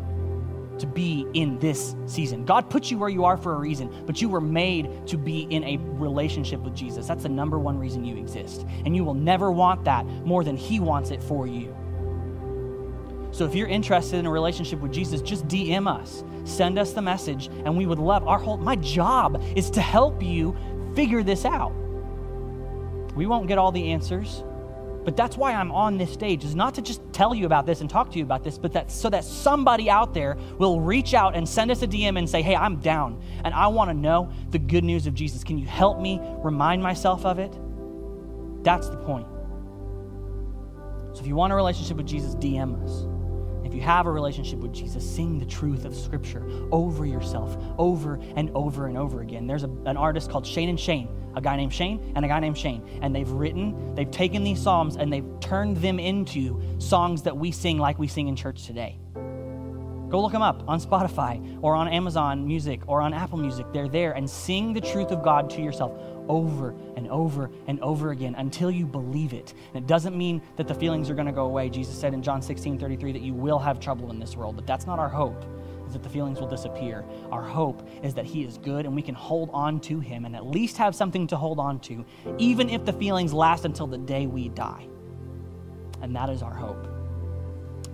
to 0.79 0.87
be 0.87 1.27
in 1.33 1.59
this 1.59 1.95
season. 2.05 2.45
God 2.45 2.69
put 2.69 2.89
you 2.89 2.97
where 2.97 3.09
you 3.09 3.25
are 3.25 3.37
for 3.37 3.53
a 3.53 3.57
reason, 3.57 4.03
but 4.05 4.21
you 4.21 4.29
were 4.29 4.41
made 4.41 5.07
to 5.07 5.17
be 5.17 5.41
in 5.49 5.63
a 5.63 5.77
relationship 5.77 6.59
with 6.61 6.75
Jesus. 6.75 7.07
That's 7.07 7.23
the 7.23 7.29
number 7.29 7.59
one 7.59 7.77
reason 7.77 8.03
you 8.03 8.17
exist. 8.17 8.65
And 8.85 8.95
you 8.95 9.03
will 9.03 9.13
never 9.13 9.51
want 9.51 9.83
that 9.85 10.05
more 10.05 10.43
than 10.43 10.57
He 10.57 10.79
wants 10.79 11.11
it 11.11 11.21
for 11.21 11.47
you. 11.47 11.75
So 13.31 13.45
if 13.45 13.55
you're 13.55 13.67
interested 13.67 14.17
in 14.17 14.25
a 14.25 14.31
relationship 14.31 14.79
with 14.79 14.91
Jesus, 14.91 15.21
just 15.21 15.47
DM 15.47 15.87
us. 15.87 16.23
Send 16.43 16.77
us 16.77 16.91
the 16.93 17.01
message, 17.01 17.47
and 17.65 17.77
we 17.77 17.85
would 17.85 17.99
love 17.99 18.27
our 18.27 18.39
whole 18.39 18.57
my 18.57 18.75
job 18.75 19.41
is 19.55 19.69
to 19.71 19.81
help 19.81 20.21
you 20.21 20.55
figure 20.95 21.23
this 21.23 21.45
out. 21.45 21.71
We 23.15 23.25
won't 23.25 23.47
get 23.47 23.57
all 23.57 23.71
the 23.71 23.91
answers, 23.91 24.43
But 25.03 25.17
that's 25.17 25.35
why 25.35 25.53
I'm 25.53 25.71
on 25.71 25.97
this 25.97 26.13
stage, 26.13 26.43
is 26.43 26.55
not 26.55 26.75
to 26.75 26.81
just 26.81 27.01
tell 27.11 27.33
you 27.33 27.45
about 27.45 27.65
this 27.65 27.81
and 27.81 27.89
talk 27.89 28.11
to 28.11 28.17
you 28.19 28.23
about 28.23 28.43
this, 28.43 28.57
but 28.57 28.73
that 28.73 28.91
so 28.91 29.09
that 29.09 29.23
somebody 29.23 29.89
out 29.89 30.13
there 30.13 30.37
will 30.59 30.79
reach 30.79 31.13
out 31.13 31.35
and 31.35 31.47
send 31.47 31.71
us 31.71 31.81
a 31.81 31.87
DM 31.87 32.17
and 32.17 32.29
say, 32.29 32.41
hey, 32.41 32.55
I'm 32.55 32.77
down 32.77 33.21
and 33.43 33.53
I 33.53 33.67
want 33.67 33.89
to 33.89 33.95
know 33.95 34.31
the 34.51 34.59
good 34.59 34.83
news 34.83 35.07
of 35.07 35.15
Jesus. 35.15 35.43
Can 35.43 35.57
you 35.57 35.65
help 35.65 35.99
me 35.99 36.19
remind 36.43 36.83
myself 36.83 37.25
of 37.25 37.39
it? 37.39 37.51
That's 38.63 38.89
the 38.89 38.97
point. 38.97 39.25
So 41.13 41.21
if 41.21 41.27
you 41.27 41.35
want 41.35 41.51
a 41.51 41.55
relationship 41.55 41.97
with 41.97 42.07
Jesus, 42.07 42.35
DM 42.35 42.83
us. 42.83 43.10
If 43.71 43.75
you 43.75 43.83
have 43.83 44.05
a 44.05 44.11
relationship 44.11 44.59
with 44.59 44.73
Jesus, 44.73 45.09
sing 45.09 45.39
the 45.39 45.45
truth 45.45 45.85
of 45.85 45.95
Scripture 45.95 46.43
over 46.73 47.05
yourself, 47.05 47.57
over 47.77 48.19
and 48.35 48.51
over 48.53 48.87
and 48.87 48.97
over 48.97 49.21
again. 49.21 49.47
There's 49.47 49.63
a, 49.63 49.69
an 49.85 49.95
artist 49.95 50.29
called 50.29 50.45
Shane 50.45 50.67
and 50.67 50.77
Shane, 50.77 51.07
a 51.37 51.41
guy 51.41 51.55
named 51.55 51.71
Shane 51.71 52.11
and 52.13 52.25
a 52.25 52.27
guy 52.27 52.41
named 52.41 52.57
Shane. 52.57 52.99
And 53.01 53.15
they've 53.15 53.29
written, 53.29 53.95
they've 53.95 54.11
taken 54.11 54.43
these 54.43 54.61
Psalms 54.61 54.97
and 54.97 55.13
they've 55.13 55.23
turned 55.39 55.77
them 55.77 56.01
into 56.01 56.61
songs 56.79 57.21
that 57.21 57.37
we 57.37 57.53
sing 57.53 57.77
like 57.77 57.97
we 57.97 58.09
sing 58.09 58.27
in 58.27 58.35
church 58.35 58.67
today. 58.67 58.99
Go 59.13 60.21
look 60.21 60.33
them 60.33 60.41
up 60.41 60.67
on 60.67 60.81
Spotify 60.81 61.57
or 61.61 61.73
on 61.73 61.87
Amazon 61.87 62.45
Music 62.45 62.81
or 62.87 63.01
on 63.01 63.13
Apple 63.13 63.37
Music. 63.37 63.65
They're 63.71 63.87
there 63.87 64.11
and 64.11 64.29
sing 64.29 64.73
the 64.73 64.81
truth 64.81 65.11
of 65.11 65.23
God 65.23 65.49
to 65.51 65.61
yourself 65.61 65.97
over 66.31 66.73
and 66.95 67.09
over 67.09 67.51
and 67.67 67.77
over 67.81 68.11
again 68.11 68.35
until 68.37 68.71
you 68.71 68.85
believe 68.85 69.33
it. 69.33 69.53
And 69.73 69.83
it 69.83 69.87
doesn't 69.87 70.17
mean 70.17 70.41
that 70.55 70.65
the 70.65 70.73
feelings 70.73 71.09
are 71.09 71.13
going 71.13 71.27
to 71.27 71.33
go 71.33 71.43
away. 71.43 71.69
Jesus 71.69 71.99
said 71.99 72.13
in 72.13 72.23
John 72.23 72.41
16 72.41 72.79
33 72.79 73.11
that 73.11 73.21
you 73.21 73.33
will 73.33 73.59
have 73.59 73.81
trouble 73.81 74.09
in 74.11 74.19
this 74.19 74.37
world, 74.37 74.55
but 74.55 74.65
that's 74.65 74.87
not 74.87 74.97
our 74.97 75.09
hope, 75.09 75.43
is 75.85 75.93
that 75.93 76.03
the 76.03 76.09
feelings 76.09 76.39
will 76.39 76.47
disappear. 76.47 77.03
Our 77.33 77.43
hope 77.43 77.85
is 78.01 78.13
that 78.13 78.25
He 78.25 78.45
is 78.45 78.57
good 78.57 78.85
and 78.85 78.95
we 78.95 79.01
can 79.01 79.13
hold 79.13 79.49
on 79.51 79.81
to 79.81 79.99
Him 79.99 80.23
and 80.23 80.33
at 80.33 80.47
least 80.47 80.77
have 80.77 80.95
something 80.95 81.27
to 81.27 81.35
hold 81.35 81.59
on 81.59 81.81
to, 81.81 82.05
even 82.37 82.69
if 82.69 82.85
the 82.85 82.93
feelings 82.93 83.33
last 83.33 83.65
until 83.65 83.85
the 83.85 83.97
day 83.97 84.25
we 84.25 84.47
die. 84.47 84.87
And 86.01 86.15
that 86.15 86.29
is 86.29 86.41
our 86.41 86.55
hope. 86.55 87.00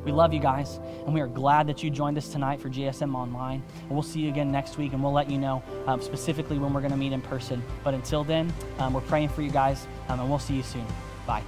We 0.03 0.11
love 0.11 0.33
you 0.33 0.39
guys, 0.39 0.79
and 1.05 1.13
we 1.13 1.21
are 1.21 1.27
glad 1.27 1.67
that 1.67 1.83
you 1.83 1.89
joined 1.89 2.17
us 2.17 2.29
tonight 2.29 2.59
for 2.61 2.69
GSM 2.69 3.13
Online. 3.13 3.61
And 3.81 3.89
we'll 3.89 4.03
see 4.03 4.21
you 4.21 4.29
again 4.29 4.51
next 4.51 4.77
week, 4.77 4.93
and 4.93 5.03
we'll 5.03 5.11
let 5.11 5.29
you 5.29 5.37
know 5.37 5.61
um, 5.85 6.01
specifically 6.01 6.57
when 6.57 6.73
we're 6.73 6.81
going 6.81 6.91
to 6.91 6.97
meet 6.97 7.13
in 7.13 7.21
person. 7.21 7.61
But 7.83 7.93
until 7.93 8.23
then, 8.23 8.53
um, 8.79 8.93
we're 8.93 9.01
praying 9.01 9.29
for 9.29 9.41
you 9.41 9.51
guys, 9.51 9.87
um, 10.09 10.19
and 10.19 10.29
we'll 10.29 10.39
see 10.39 10.55
you 10.55 10.63
soon. 10.63 10.85
Bye. 11.25 11.43